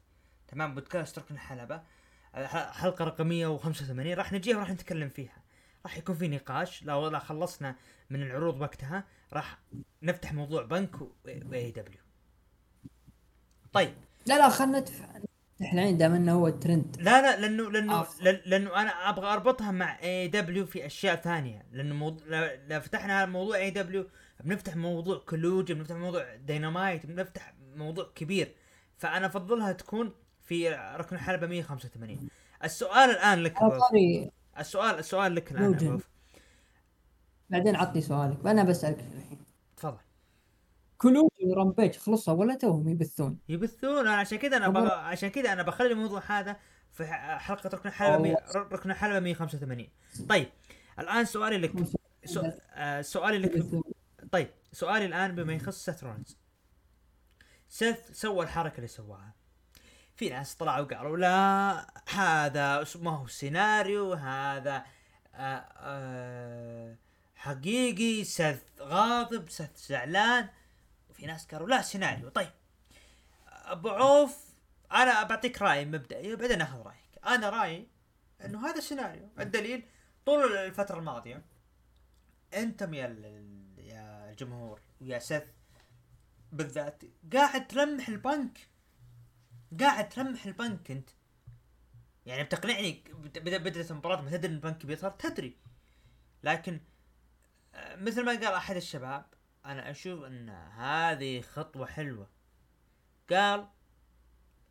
[0.50, 1.82] تمام؟ بودكاست ركن الحلبة.
[2.34, 5.36] آه، ح- حلقة رقمية 85 راح نجيها وراح نتكلم فيها.
[5.84, 6.82] راح يكون في نقاش.
[6.84, 7.76] لو والله خلصنا
[8.10, 9.04] من العروض وقتها.
[9.32, 9.58] راح
[10.02, 10.94] نفتح موضوع بنك
[11.24, 12.00] و AEW.
[13.72, 13.94] طيب.
[14.26, 15.06] لا لا خلنا ندفع
[15.72, 16.96] العين دام إنه هو الترند.
[17.00, 18.04] لا لا لأنه لأنه.
[18.04, 21.66] لأن- لأنه أنا أبغى أربطها مع AEW في أشياء ثانية.
[21.72, 22.26] لأنه موضوع
[22.68, 24.06] لو فتحنا موضوع AEW
[24.44, 28.54] بنفتح موضوع Collision بنفتح موضوع دينامايت بنفتح موضوع كبير.
[28.98, 30.12] فأنا أفضلها تكون
[30.50, 32.28] في ركن الحلبه 185
[32.64, 33.56] السؤال الآن لك
[34.58, 36.00] السؤال السؤال لك الآن.
[37.50, 39.44] بعدين عطني سؤالك أنا بسألك الحين.
[39.76, 39.98] تفضل.
[40.98, 44.90] Collision و Rampage خلصوا ولا توهم يبثون؟ يبثون؟ أنا عشان كذا أنا بغ...
[44.92, 46.56] عشان كذا أنا بخلي الموضوع هذا
[46.92, 47.06] في
[47.38, 48.22] حلقة ركن الحلبه.
[48.22, 48.36] مي...
[48.56, 49.88] ركن الحلبه 185
[50.28, 50.48] طيب
[50.98, 51.72] الآن سؤالي لك.
[52.24, 52.42] سو...
[52.70, 53.82] آه سؤالي لك.
[54.32, 56.38] طيب سؤالي الآن بما يخص سيث رولنز
[57.68, 59.39] سيث سوى الحركة اللي سواها.
[60.20, 64.84] في ناس طلعوا قالوا لا هذا ما هو سيناريو هذا
[65.34, 66.96] آه آه
[67.34, 70.48] حقيقي سيث غاضب سيث زعلان.
[71.10, 72.28] وفي ناس قالوا لا سيناريو.
[72.28, 72.50] طيب
[73.48, 74.36] أبو عوف
[74.92, 77.18] أنا بعطيك راي مبدئي وبعدين نأخذ رأيك.
[77.26, 77.88] أنا رأيي
[78.44, 79.28] إنه هذا سيناريو.
[79.40, 79.86] الدليل
[80.26, 81.42] طول الفترة الماضية
[82.54, 83.06] أنتم يا
[83.78, 85.42] يا الجمهور ويا سيث
[86.52, 87.02] بالذات
[87.32, 88.70] قاعد تلمح لبنك
[89.80, 91.10] قاعد تلمح لبنك أنت.
[92.26, 95.56] يعني بتقنعني بد- بدا بدأت المباراة ما تدري إن بنك بيظهر تدري.
[96.42, 96.80] لكن
[97.74, 99.26] آه، مثل ما قال أحد الشباب
[99.64, 102.28] أنا أشوف إن هذه خطوة حلوة.
[103.30, 103.68] قال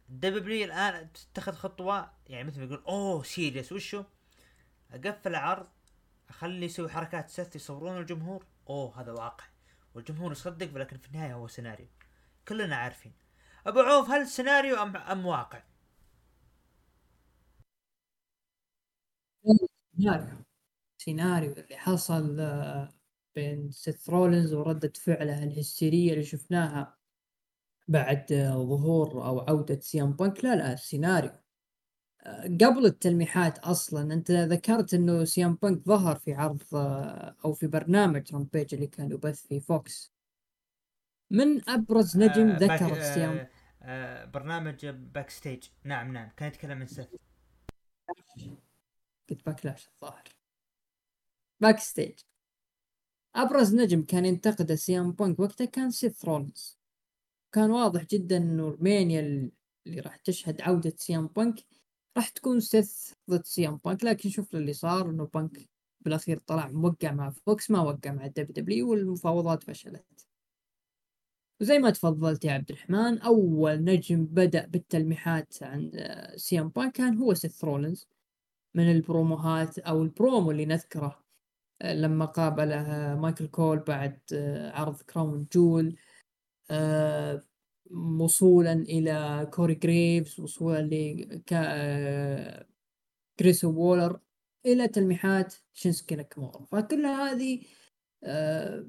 [0.10, 4.04] WW الآن تتخذ خطوة يعني مثل ما يقول أوه serious وشو؟
[4.92, 5.68] أقفل عرض
[6.30, 8.46] أخلي يسوي حركات سث يصورون الجمهور.
[8.70, 9.44] أوه هذا واقع
[9.94, 11.88] والجمهور يصدق ولكن في النهاية هو سيناريو
[12.48, 13.14] كلنا عارفين.
[13.70, 15.64] أبو عوف هل سيناريو أم أم واقع؟
[19.98, 20.38] سيناريو.
[20.98, 22.94] سيناريو اللي حصل آه،
[23.36, 26.98] بين سيث رولينز وردة فعله الهستيرية اللي شفناها
[27.88, 30.46] بعد آه، ظهور أو عودة سي إم بانك.
[30.46, 31.32] لا لا سيناريو.
[32.22, 36.64] آه، قبل التلميحات أصلا أنت ذكرت أنه سي إم بانك ظهر في عرض
[37.46, 40.14] أو في برنامج Rampage اللي كان يبث في Fox
[41.32, 43.59] من أبرز نجم آه، ذكر سي إم؟ آه آه
[44.26, 46.30] برنامج Backstage نعم نعم.
[46.38, 47.08] كان يتكلم عن سث
[49.30, 50.24] قلت Backlash الظاهر.
[51.60, 52.20] Backstage
[53.36, 56.80] أبرز نجم كان ينتقده سي إم بونك وقتها كان سيث رولنز
[57.52, 59.52] كان واضح جدا إنه المانيا
[59.88, 61.66] اللي راح تشهد عودة سي إم بانك
[62.18, 64.04] راح تكون سيث ضد سي إم بانك.
[64.04, 65.70] لكن شوف اللي صار إنه بانك
[66.02, 70.29] بالأخير طلع موقع مع فوكس ما وقع مع الدبليو دبليو والمفاوضات فشلت.
[71.62, 76.92] وزي ما تفضلت يا عبد الرحمن أول نجم بدأ بالتلميحات عن آه، سي إم بانك
[76.94, 78.08] كان هو سيث رولنز
[78.76, 81.24] من البروموهات أو البرومو اللي نذكره
[81.82, 82.84] آه، لما قابله
[83.16, 85.96] مايكل كول بعد آه، عرض كراون جول
[86.72, 87.44] آه،
[88.22, 92.66] وصولا إلى كوري جريفز وصولا ل آه،
[93.40, 94.20] كريس وولر
[94.66, 96.66] إلى تلميحات شينسكي ناكامورا.
[96.72, 97.62] فكل هذه
[98.24, 98.88] آه،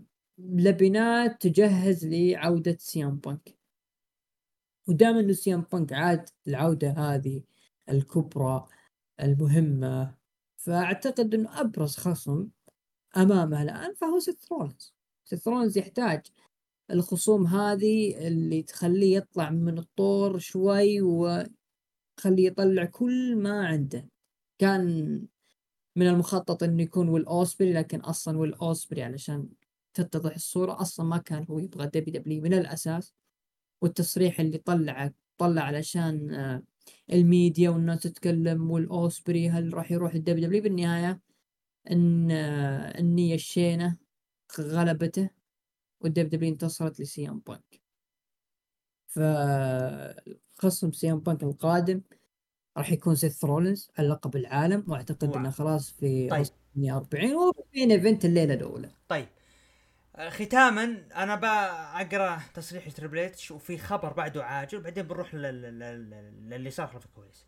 [0.48, 3.58] لبنات تجهز لعودة سي إم بانك.
[4.88, 7.42] ودام إنه سي إم بانك عاد العودة هذه
[7.90, 8.66] الكبرى
[9.20, 10.14] المهمة.
[10.56, 12.48] فأعتقد إنه أبرز خصم
[13.16, 16.26] أمامه الآن فهو سيث رولنز سيث رولنز يحتاج
[16.90, 24.08] الخصوم هذه اللي تخليه يطلع من الطور شوي وخليه يطلع كل ما عنده.
[24.58, 25.26] كان
[25.96, 29.48] من المخطط إنه يكون ويل أوسبري لكن أصلا ويل أوسبري علشان
[29.94, 33.14] تتضح الصورة أصلا ما كان هو يبغى دبليو دبليو من الأساس.
[33.82, 36.62] والتصريح اللي طلعه طلع علشان آه،
[37.12, 41.20] الميديا والناس تتكلم والأوسبري هل راح يروح الدبليو دبليو بالنهاية
[41.90, 43.96] إن آه، النية الشينة
[44.60, 45.30] غلبته
[46.00, 47.80] والدبليو دبليو انتصرت لسي إم بانك.
[49.08, 52.00] فخصم سي إم بانك القادم
[52.76, 54.84] راح يكون سيث رولينز على لقب العالم.
[54.88, 56.46] وأعتقد إنه خلاص في طيب.
[56.76, 58.90] 40 و main event الليلة الأولى.
[59.08, 59.28] طيب.
[60.28, 66.50] ختاما أنا بقرا تصريح تريبل اتش وفي خبر بعده عاجل بعدين بنروح لل- لل- لل-
[66.50, 67.46] للي صار في الكواليس.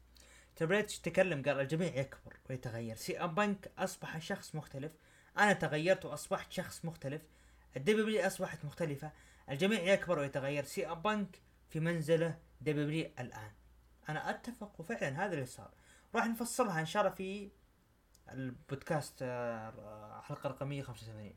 [0.57, 2.97] تريبل اتش تكلم قال الجميع يكبر ويتغير.
[2.97, 4.93] سي إم بانك أصبح شخص مختلف.
[5.39, 7.23] أنا تغيرت وأصبحت شخص مختلف.
[7.77, 9.11] الدبليو أصبحت مختلفة.
[9.51, 10.65] الجميع يكبر ويتغير.
[10.65, 13.53] سي إم بانك في منزله دبليو الآن.
[14.09, 15.71] أنا أتفق وفعلا هذا اللي صار.
[16.15, 17.51] راح نفصلها إن شاء الله في
[18.31, 21.35] البودكاست آه، حلقة رقمية 85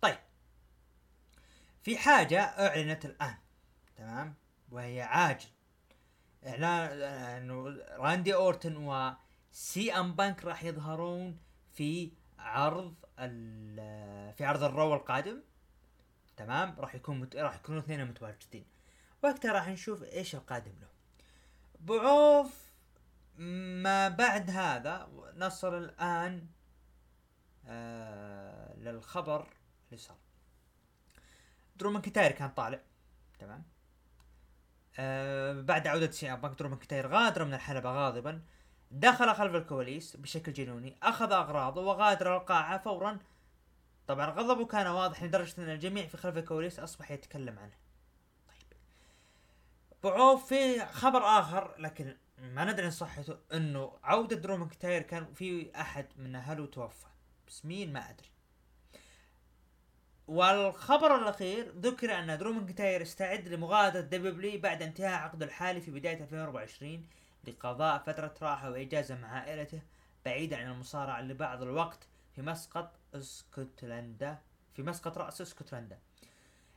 [0.00, 0.16] طيب.
[1.86, 3.36] في حاجة أعلنت الآن
[3.96, 4.34] تمام؟
[4.70, 5.48] وهي عاجل.
[6.46, 11.38] إعلان إنه راندي أورتن وسي إم بانك راح يظهرون
[11.72, 12.94] في عرض
[14.36, 15.42] في عرض الرو القادم
[16.36, 17.36] تمام؟ راح يكون مت...
[17.36, 18.66] راح يكونوا اثنين متواجدين.
[19.24, 20.88] وقتها راح نشوف إيش القادم له
[21.80, 22.72] بعوف
[23.82, 26.46] ما بعد هذا نصل الآن
[27.66, 29.48] آه للخبر
[29.86, 30.25] اللي صار.
[31.76, 32.80] درو ماكنتاير كان طالع.
[33.38, 33.64] تمام.
[34.98, 38.42] آه بعد عودة بانك درو ماكنتاير غادر من الحلبة غاضبا.
[38.90, 43.18] دخل خلف الكواليس بشكل جنوني أخذ أغراضه وغادر القاعة فورا.
[44.06, 47.76] طبعا غضبه كان واضح لدرجة أن الجميع في خلف الكواليس أصبح يتكلم عنه.
[48.48, 48.78] طيب.
[50.04, 56.06] بعوف في خبر آخر لكن ما ندري صحته إنه عودة درو ماكنتاير كان في أحد
[56.16, 57.06] من أهله توفى.
[57.48, 58.28] بس مين؟ ما أدري.
[60.26, 66.22] والخبر الأخير ذكر أن درو ماكنتاير استعد لمغادرة دبليو بعد انتهاء عقده الحالي في بداية
[66.22, 67.06] 2024
[67.44, 69.82] لقضاء فترة راحة واجازة مع عائلته
[70.24, 74.38] بعيدا عن المصارعة لبعض الوقت في مسقط إسكتلندا
[74.74, 75.98] في مسقط رأس إسكتلندا.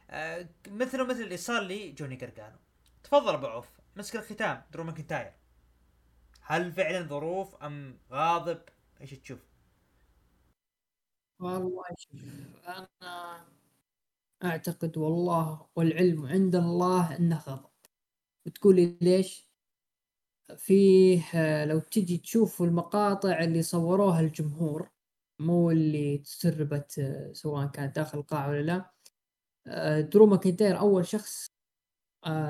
[0.09, 2.57] آه مثله مثل اللي صار لي جوني قرقانو
[3.03, 5.33] تفضل أبو عوف مسك الختام درو ماكنتاير
[6.41, 8.61] هل فعلا ظروف أم غاضب؟
[9.01, 9.48] إيش تشوف؟
[11.39, 12.21] والله شوف
[12.67, 13.45] أنا
[14.43, 17.69] أعتقد والله والعلم عند الله إنه غضب
[18.45, 19.49] بتقولي ليش؟
[20.57, 24.89] فيه آه، لو تجي تشوف المقاطع اللي صوروها الجمهور
[25.39, 28.91] مو اللي تسربت آه، سواء كانت داخل القاعة ولا لا
[29.67, 31.47] آه، درو ماكنتاير أول شخص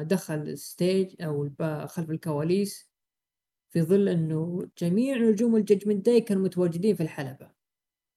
[0.01, 2.89] دخل ال stage الب- خلف الكواليس
[3.71, 7.51] في ظل إنه جميع نجوم الججمنت داي كانوا متواجدين في الحلبة.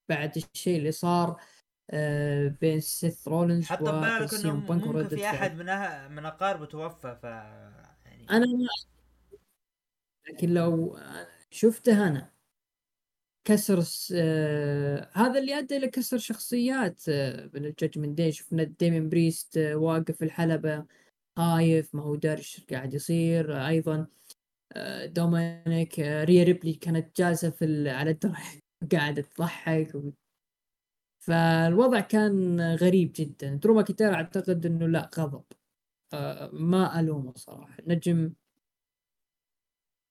[0.08, 1.40] بعد الشيء اللي صار
[1.90, 4.74] آه، بين سيث رولينز حط ببالك وسي إنه ممكن
[5.20, 5.26] في.
[5.26, 8.66] أحد من أه من أقاربه توفى ف يعني أنا ما
[10.28, 10.98] لكن لو
[11.50, 12.32] شفته أنا
[13.44, 19.08] كسر س- آه هذا اللي أدى إلى كسر شخصيات آه من الججمنت داي شفنا ديمين
[19.08, 20.86] بريست آه واقف في الحلبة
[21.38, 24.06] خايف ما هو داري إيش قاعد يصير آه أيضا
[24.72, 28.38] آه دومينيك آه ريا ريبلي كانت جالسة في ال- على الدرع
[28.92, 30.10] قاعدة تضحك و...
[31.18, 33.54] فالوضع كان غريب جدا.
[33.54, 35.44] درو ماكنتاير أعتقد إنه لا غضب.
[36.12, 37.76] آه ما ألومه صراحة.
[37.86, 38.32] نجم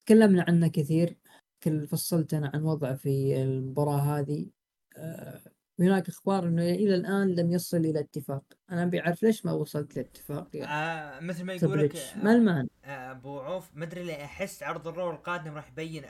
[0.06, 1.16] تكلمنا عنه كثير.
[1.62, 4.50] كل فصلت أنا عن وضعه في المباراة هذه.
[4.96, 8.44] آه هناك أخبار إنه إلى الآن لم يصل إلى اتفاق.
[8.70, 12.68] أنا أبي أعرف ليش ما وصلت لاتفاق يا آه مثل ما يقولك اتش ما المعنى
[12.84, 16.04] آه، أبو عوف ما أدري أحس عرض الرو القادم راح يبين.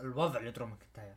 [0.00, 1.16] الوضع لدرو ماكنتاير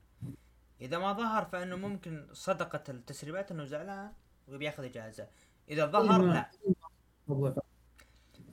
[0.82, 4.14] إذا ما ظهر فإنه ممكن صدقت التسريبات إنه زعلان
[4.48, 5.28] وبياخذ إجازة.
[5.70, 6.52] إذا ظهر لا.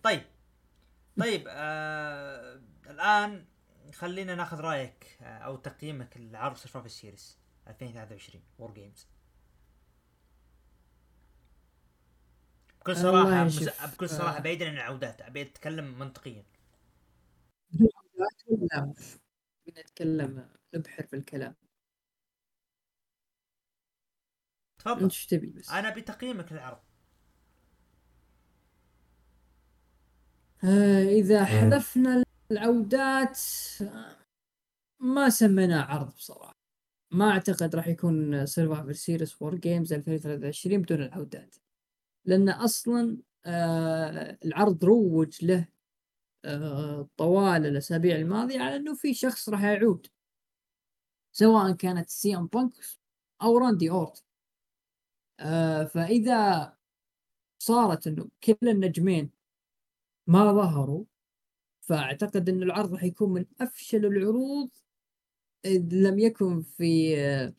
[0.03, 0.22] طيب.
[1.18, 2.61] طيب آه
[2.91, 3.45] الآن
[3.95, 9.07] خلينا ناخذ رأيك آه أو تقييمك لعرض سرفايفر سيريس 2023 وور جيمز
[12.81, 13.49] بكل صراحة
[13.87, 14.41] بكل صراحة آه.
[14.41, 16.45] بعيدا عن العودات أبي أتكلم منطقيا.
[19.79, 21.55] نتكلم نبحر في الكلام.
[24.87, 25.03] تفضل.
[25.03, 26.78] انت إيش تبي بس؟ أنا بتقييمك للعرض.
[30.64, 33.41] آه إذا حذفنا العودات
[35.01, 36.57] ما سميناه عرض بصراحة.
[37.11, 41.57] ما أعتقد راح يكون سرفايفر سيريس وور جيمز 2023 بدون العودات.
[42.24, 45.68] لأن أصلا آه العرض روج له
[46.45, 50.07] آه طوال الأسابيع الماضية على إنه في شخص راح يعود.
[51.32, 52.72] سواء كانت سي إم بانك
[53.43, 54.26] أو راندي أورتن
[55.84, 56.72] فإذا
[57.59, 59.30] صارت إنه كل النجمين
[60.26, 61.05] ما ظهروا
[61.80, 64.70] فأعتقد ان العرض راح يكون من أفشل العروض
[65.93, 67.53] لم يكن في آه،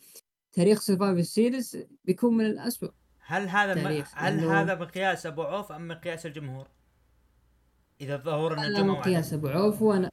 [0.51, 3.84] تاريخ Survivor Series بيكون من الأسوأ هل هذا م...
[3.84, 6.67] تاريخ، هل لأنه- هذا مقياس أبو عوف أم مقياس الجمهور؟
[8.01, 9.34] إذا ظهور أنا النجوم مقياس.
[9.34, 10.11] أبو عوف وأنا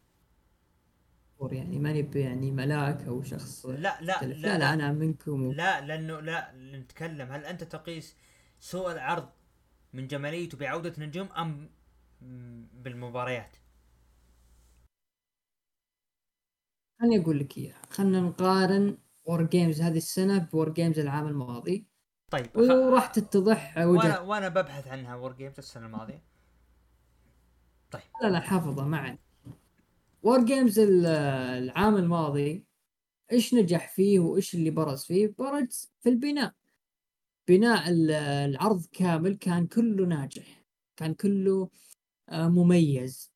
[1.40, 3.98] يعني ماني يعني ملاك أو شخص لا لا.
[4.00, 5.52] لا لا, لا أنا منكم و...
[5.52, 7.32] لا لأنه لا نتكلم.
[7.32, 8.16] هل أنت تقيس
[8.58, 9.28] سوء العرض
[9.92, 11.70] من جماليته بعوده نجوم أم
[12.82, 13.56] بالمباريات؟
[17.00, 17.82] خليني أقول لك إياها.
[17.90, 21.86] خلينا نقارن WarGames هذه السنة ب WarGames العام الماضي.
[22.30, 26.22] طيب وراح تتضح وأنا وجهه وأنا ببحث عنها WarGames السنة الماضية.
[28.22, 29.18] لا لا حافظه معا
[30.24, 31.06] WarGames ال-
[31.64, 32.64] العام الماضي
[33.32, 36.54] إيش نجح فيه وإيش اللي برز فيه؟ برز في البناء.
[37.48, 40.64] بناء ال- العرض كامل كان كله ناجح
[40.96, 41.68] كان كله
[42.28, 43.32] آه، مميز.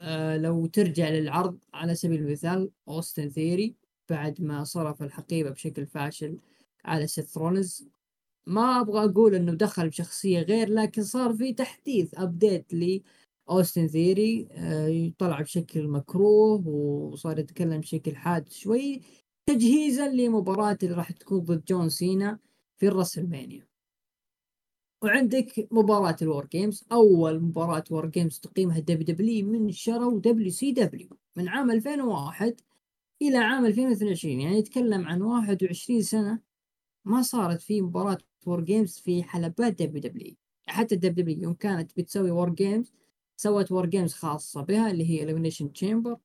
[0.00, 3.74] آه، لو ترجع للعرض على سبيل المثال اوستن ثيري
[4.08, 6.38] بعد ما صرف الحقيبة بشكل فاشل
[6.84, 7.88] على سيث رولز
[8.46, 12.72] ما أبغى أقول إنه دخل بشخصية غير لكن صار في تحديث update
[13.50, 19.00] أوستن ثيري آه، طلع بشكل مكروه وصار يتكلم بشكل حاد شوي
[19.46, 22.38] تجهيزا لمباراة اللي راح تكون ضد جون سينا
[22.76, 23.66] في ال WrestleMania.
[25.02, 30.72] وعندك مباراة الور جيمز أول مباراة وور جيمز تقيمها دبليو دبليو من شروا دبليو سي
[30.72, 32.60] دبليو من عام 2001
[33.22, 36.40] إلى عام 2022 يعني يتكلم عن 21 سنة
[37.04, 40.34] ما صارت في مباراة وور جيمز في حلبات دبليو دبليو.
[40.66, 42.92] حتى WWE يوم كانت بتسوي WarGames
[43.36, 46.18] سوت WarGames خاصة بها اللي هي Elimination Chamber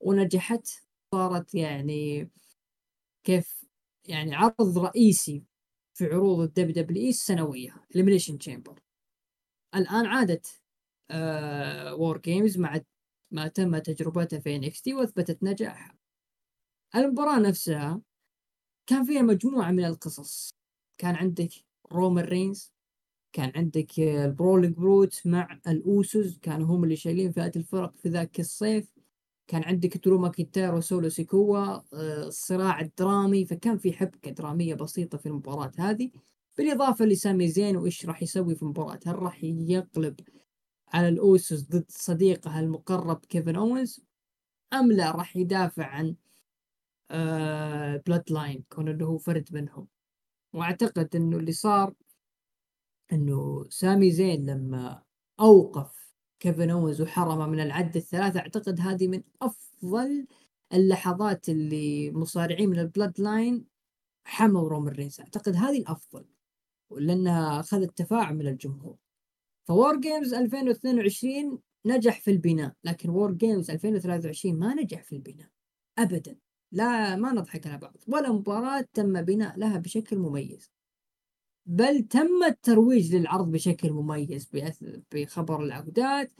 [0.00, 0.68] ونجحت.
[1.14, 2.30] صارت يعني
[3.24, 3.64] كيف؟
[4.08, 5.44] يعني عرض رئيسي
[5.94, 8.80] في عروض ال WWE السنوية Elimination Chamber
[9.74, 10.62] الآن عادت
[11.10, 12.80] آه WarGames مع
[13.30, 15.98] ما تم تجربتها في NXT وأثبتت نجاحها
[16.94, 18.02] المباراة نفسها
[18.86, 20.50] كان فيها مجموعة من القصص.
[20.98, 21.50] كان عندك
[21.92, 22.72] رومان رينز
[23.32, 28.40] كان عندك ال Brawling Brutes مع الأوسوس كانوا هم اللي شايلين فئة الفرق في ذاك
[28.40, 28.92] الصيف.
[29.46, 31.82] كان عندك درو ماكينتاير وسولو سيكوا آه،
[32.26, 36.10] الصراع الدرامي فكان في حبكة درامية بسيطة في المباراة هذه.
[36.58, 40.20] بالإضافة لسامي زين وإيش راح يسوي في المباراة؟ هل راح يقلب
[40.92, 44.00] على الأوسوس ضد صديقه المقرب كيفن أوينز
[44.72, 46.14] أم لا راح يدافع عن
[48.06, 49.88] Bloodline كون إنه هو فرد منهم؟
[50.52, 51.94] وأعتقد إنه اللي صار
[53.12, 55.02] إنه سامي زين لما
[55.40, 60.26] أوقف كيفن أوينز وحرمه من العد الثلاثة أعتقد هذه من أفضل
[60.74, 63.64] اللحظات اللي مصارعين من ال Bloodline
[64.24, 65.20] حموا رومان رينز.
[65.20, 66.24] أعتقد هذه الأفضل
[66.90, 68.96] لأنها أخذت تفاعل من الجمهور.
[69.68, 75.48] ف WarGames 2022 نجح في البناء لكن WarGames 2023 ما نجح في البناء
[75.98, 76.36] ابدا.
[76.72, 77.96] لا ما نضحك على بعض.
[78.08, 80.72] ولا مباراة تم بناء لها بشكل مميز.
[81.66, 84.50] بل تم الترويج للعرض بشكل مميز
[85.12, 86.32] بخبر العودات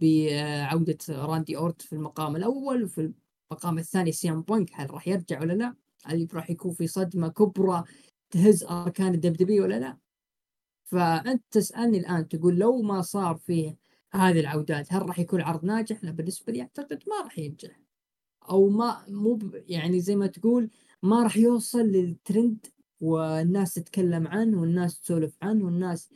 [0.00, 3.12] بعودة راندي أورتن في المقام الأول وفي
[3.52, 5.74] المقام الثاني سي ام بونك هل راح يرجع ولا لا؟
[6.04, 7.84] هل راح يكون في صدمة كبرى
[8.30, 9.98] تهز أركان ال WWE ولا لا؟
[10.84, 13.76] فأنت تسألني الآن تقول لو ما صار فيه
[14.12, 17.80] هذه العودات هل راح يكون عرض ناجح؟ لا بالنسبة لي أعتقد ما راح ينجح
[18.50, 20.70] أو ما مو يعني زي ما تقول
[21.02, 22.66] ما راح يوصل للترند
[23.00, 26.10] والناس تتكلم عنه والناس تسولف عنه والناس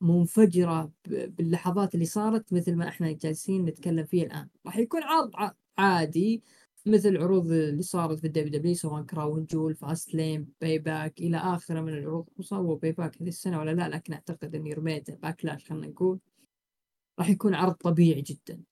[0.00, 4.48] منفجرة باللحظات اللي صارت مثل ما إحنا جالسين نتكلم فيه الآن.
[4.66, 6.42] راح يكون عرض عادي
[6.86, 11.92] مثل العروض اللي صارت في ال WWE سواء Crown Jewel Fastlane Payback إلى اخره من
[11.92, 16.20] العروض وصاروا Payback هذه السنة ولا لا لكن أعتقد اني رميت Backlash خلينا نقول
[17.18, 18.62] راح يكون عرض طبيعي جدا.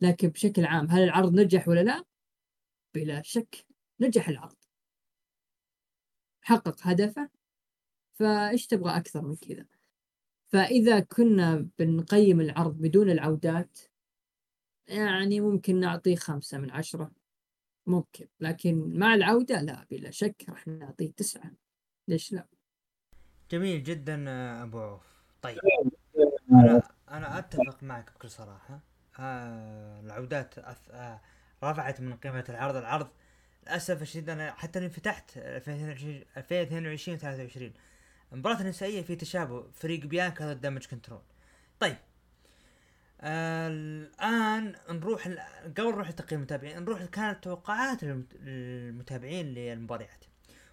[0.00, 2.04] لكن بشكل عام هل العرض نجح ولا لا؟
[2.94, 3.66] بلا شك
[4.00, 4.55] نجح العرض.
[6.46, 7.28] حقق هدفه
[8.14, 9.66] فايش تبغى أكثر من كذا؟
[10.48, 13.78] فإذا كنا بنقيم العرض بدون العودات
[14.88, 17.10] يعني ممكن نعطيه خمسة من عشرة
[17.86, 21.50] ممكن لكن مع العودة لا بلا شك راح نعطيه تسعة.
[22.08, 22.46] ليش لا؟
[23.50, 24.24] جميل جدا
[24.62, 25.06] أبو عوف.
[25.42, 25.58] طيب.
[26.52, 28.80] أنا أنا أتفق معك بكل صراحة.
[29.18, 30.90] آه العودات أث...
[30.90, 31.20] آه
[31.64, 33.08] رفعت من قيمة العرض العرض
[33.66, 37.72] للأسف الشديد أنا حتى اني فتحت 2022 2022 23
[38.32, 41.20] المباراة النسائية في تشابه فريق بيانكا ضد Damage CTRL.
[41.80, 41.96] طيب.
[43.20, 45.28] آه الآن نروح
[45.78, 50.24] قبل نروح لتقييم المتابعين نروح كانت توقعات المتابعين للمباريات.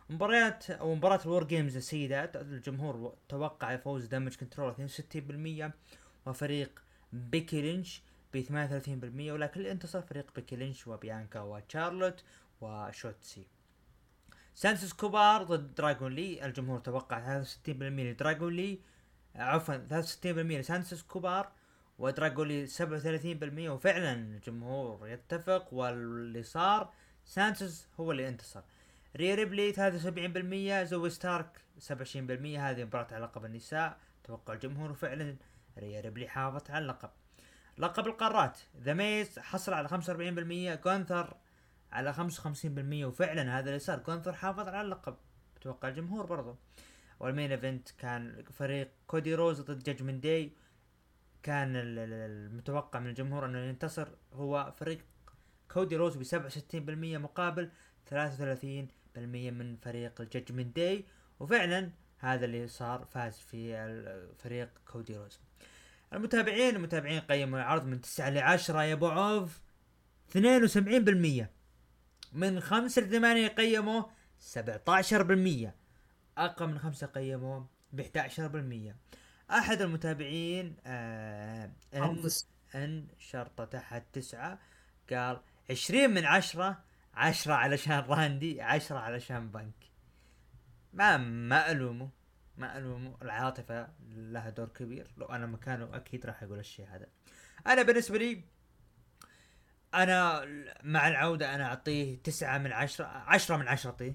[0.09, 4.89] مباريات أو مباراة ال WarGames السيدات الجمهور توقع فوز Damage CTRL
[5.65, 5.71] 62%
[6.25, 6.83] وفريق
[7.13, 8.01] بيكي لينش
[8.33, 12.23] ب 38% ولكن اللي انتصر فريق بيكي لينش وبيانكا وتشارلوت
[12.63, 13.47] وشوتسي.
[14.55, 18.79] سانتوس اسكوبار ضد دراجون لي الجمهور توقع 63% لدراجون لي
[19.35, 21.51] عفوا 63% لسانتوس اسكوبار
[21.99, 26.93] ودراجون لي 37% وفعلا الجمهور يتفق واللي صار
[27.25, 28.61] سانتوس هو اللي انتصر.
[29.15, 29.73] ريا ريبلي
[30.83, 31.89] 73% زوي ستارك 27%
[32.57, 35.35] هذه مباراة على لقب النساء توقع الجمهور وفعلا
[35.77, 37.09] ريا ريبلي حافظت على اللقب.
[37.77, 41.37] لقب القارات ذا ميز حصل على 45% جونثر
[41.93, 42.19] على 55%
[43.05, 43.99] وفعلا هذا اللي صار.
[43.99, 45.15] جونثر حافظ على اللقب
[45.57, 46.57] أتوقع الجمهور برضه
[47.19, 50.51] وال main event كان فريق كودي روز ضد Judgment Day
[51.43, 54.07] كان المتوقع من الجمهور إنه ينتصر.
[54.33, 54.99] هو فريق
[55.71, 57.69] كودي روز ب 67% مقابل
[58.09, 61.05] 33% من فريق ال Judgment Day
[61.39, 63.75] وفعلا هذا اللي صار فاز في
[64.37, 65.39] فريق كودي رودز.
[66.13, 69.61] المتابعين المتابعين قيموا العرض من 9 ل 10 يا أبو عوف.
[70.29, 71.45] 72%
[72.33, 74.03] من 5 ل 8 قيموا
[74.53, 75.71] 17%
[76.37, 77.63] أقل من 5 قيموا
[77.93, 81.71] ب 11% أحد المتابعين آه
[82.75, 84.59] إن شرطة تحت تسعة
[85.09, 89.91] قال عشرين من عشرة عشرة علشان راندي عشرة علشان بنك.
[90.93, 92.09] ما ما الومه
[92.57, 95.07] ما الومه العاطفة لها دور كبير.
[95.17, 97.07] لو أنا مكانه أكيد راح أقول الشيء هذا.
[97.67, 98.43] أنا بالنسبة لي
[99.93, 100.45] أنا
[100.83, 104.13] مع العودة أنا أعطيه تسعة من عشرة عشرة من عشرة أعطيه.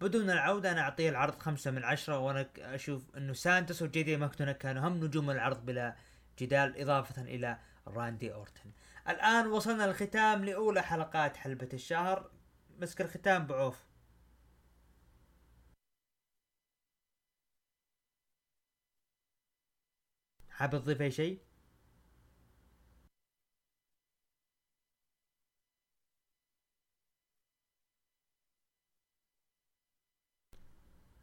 [0.00, 4.16] بدون العودة أنا أعطيه العرض خمسة من عشرة وأنا ك- أشوف إنه سانتوس وجي دي
[4.16, 5.96] ماكدونالد كانوا هم نجوم العرض بلا
[6.38, 8.70] جدال إضافة إلى راندي أورتن.
[9.08, 12.30] الآن وصلنا للختام لأولى حلقات حلبة الشهر.
[12.80, 13.84] مسك الختام بعوف.
[20.50, 21.40] حابب تضيف أي شيء؟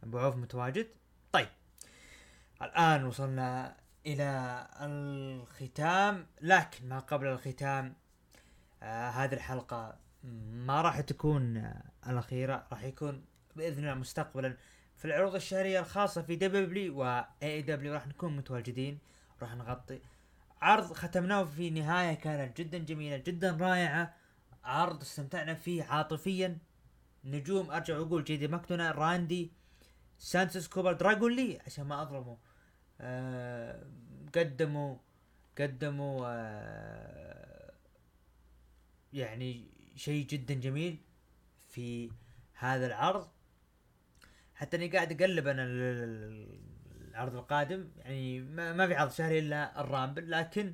[0.07, 0.87] أبو عوف متواجد؟
[1.31, 1.47] طيب.
[2.61, 7.95] الآن وصلنا إلى الختام لكن ما قبل الختام
[8.83, 9.97] آه هذه الحلقة
[10.51, 14.57] ما راح تكون آه الأخيرة راح يكون بإذن الله مستقبلا
[14.97, 18.99] في العروض الشهرية الخاصة في دبليو و اي دبليو راح نكون متواجدين
[19.41, 19.99] راح نغطي
[20.61, 24.13] عرض ختمناه في نهاية كانت جدا جميلة جدا رائعة.
[24.63, 26.57] عرض استمتعنا فيه عاطفيا.
[27.25, 29.51] نجوم أرجع وأقول جي دي ماكدونا راندي
[30.17, 32.37] سانتوس إسكوبار دراجون لي عشان ما اظلمه
[33.01, 33.83] آه
[34.35, 34.95] قدموا
[35.57, 37.71] قدموا آه
[39.13, 40.97] يعني شيء جدا جميل
[41.69, 42.11] في
[42.53, 43.27] هذا العرض.
[44.55, 46.59] حتى أني قاعد أقلب أنا ال- ال-
[47.09, 50.73] العرض القادم يعني ما, في عرض شهري إلا ال Rumble لكن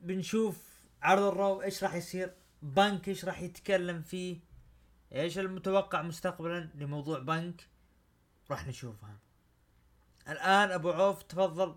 [0.00, 4.38] بنشوف عرض الرو إيش راح يصير بنك إيش راح يتكلم فيه.
[5.14, 7.68] إيش المتوقع مستقبلا لموضوع بنك؟
[8.50, 9.18] راح نشوفها.
[10.28, 11.74] الآن أبو عوف تفضل.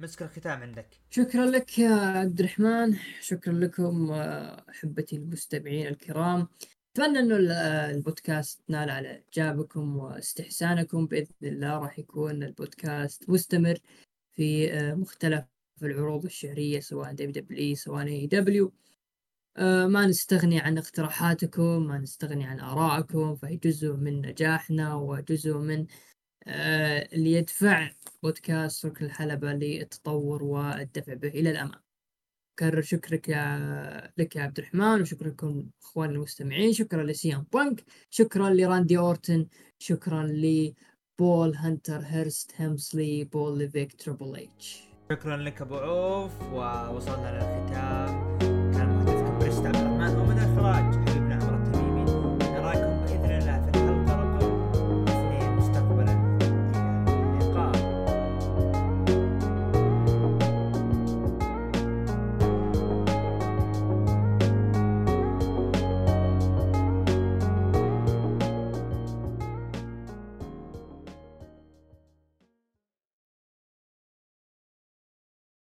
[0.00, 1.00] مسك الختام عندك.
[1.10, 2.96] شكرا لك يا عبد الرحمن.
[3.20, 6.48] شكرا لكم آه، أحبتي المستمعين الكرام.
[6.92, 11.06] أتمنى إنه آه، البودكاست نال على إعجابكم واستحسانكم.
[11.06, 13.78] بإذن الله راح يكون البودكاست مستمر
[14.32, 15.44] في آه، مختلف
[15.82, 18.72] العروض الشهرية سواء دبليو دبليو سواء إي دبليو.
[19.64, 25.86] ما نستغني عن اقتراحاتكم ما نستغني عن آرائكم فهي جزء من نجاحنا وجزء من
[26.46, 27.90] آه، اللي يدفع
[28.22, 31.80] بودكاست ركن الحلبة للتطور والدفع به إلى الأمام.
[32.58, 36.72] أكرر شكري لك يا عبد الرحمن وشكرا لكم أخواني المستمعين.
[36.72, 39.46] شكرا لسي إم بانك شكرا لراندي أورتن
[39.78, 44.82] شكرا لبول هانتر هيرست هيلمزلي بول ليفيك تريبل إتش.
[45.12, 48.27] شكرا لك أبو عوف ووصلنا للختام.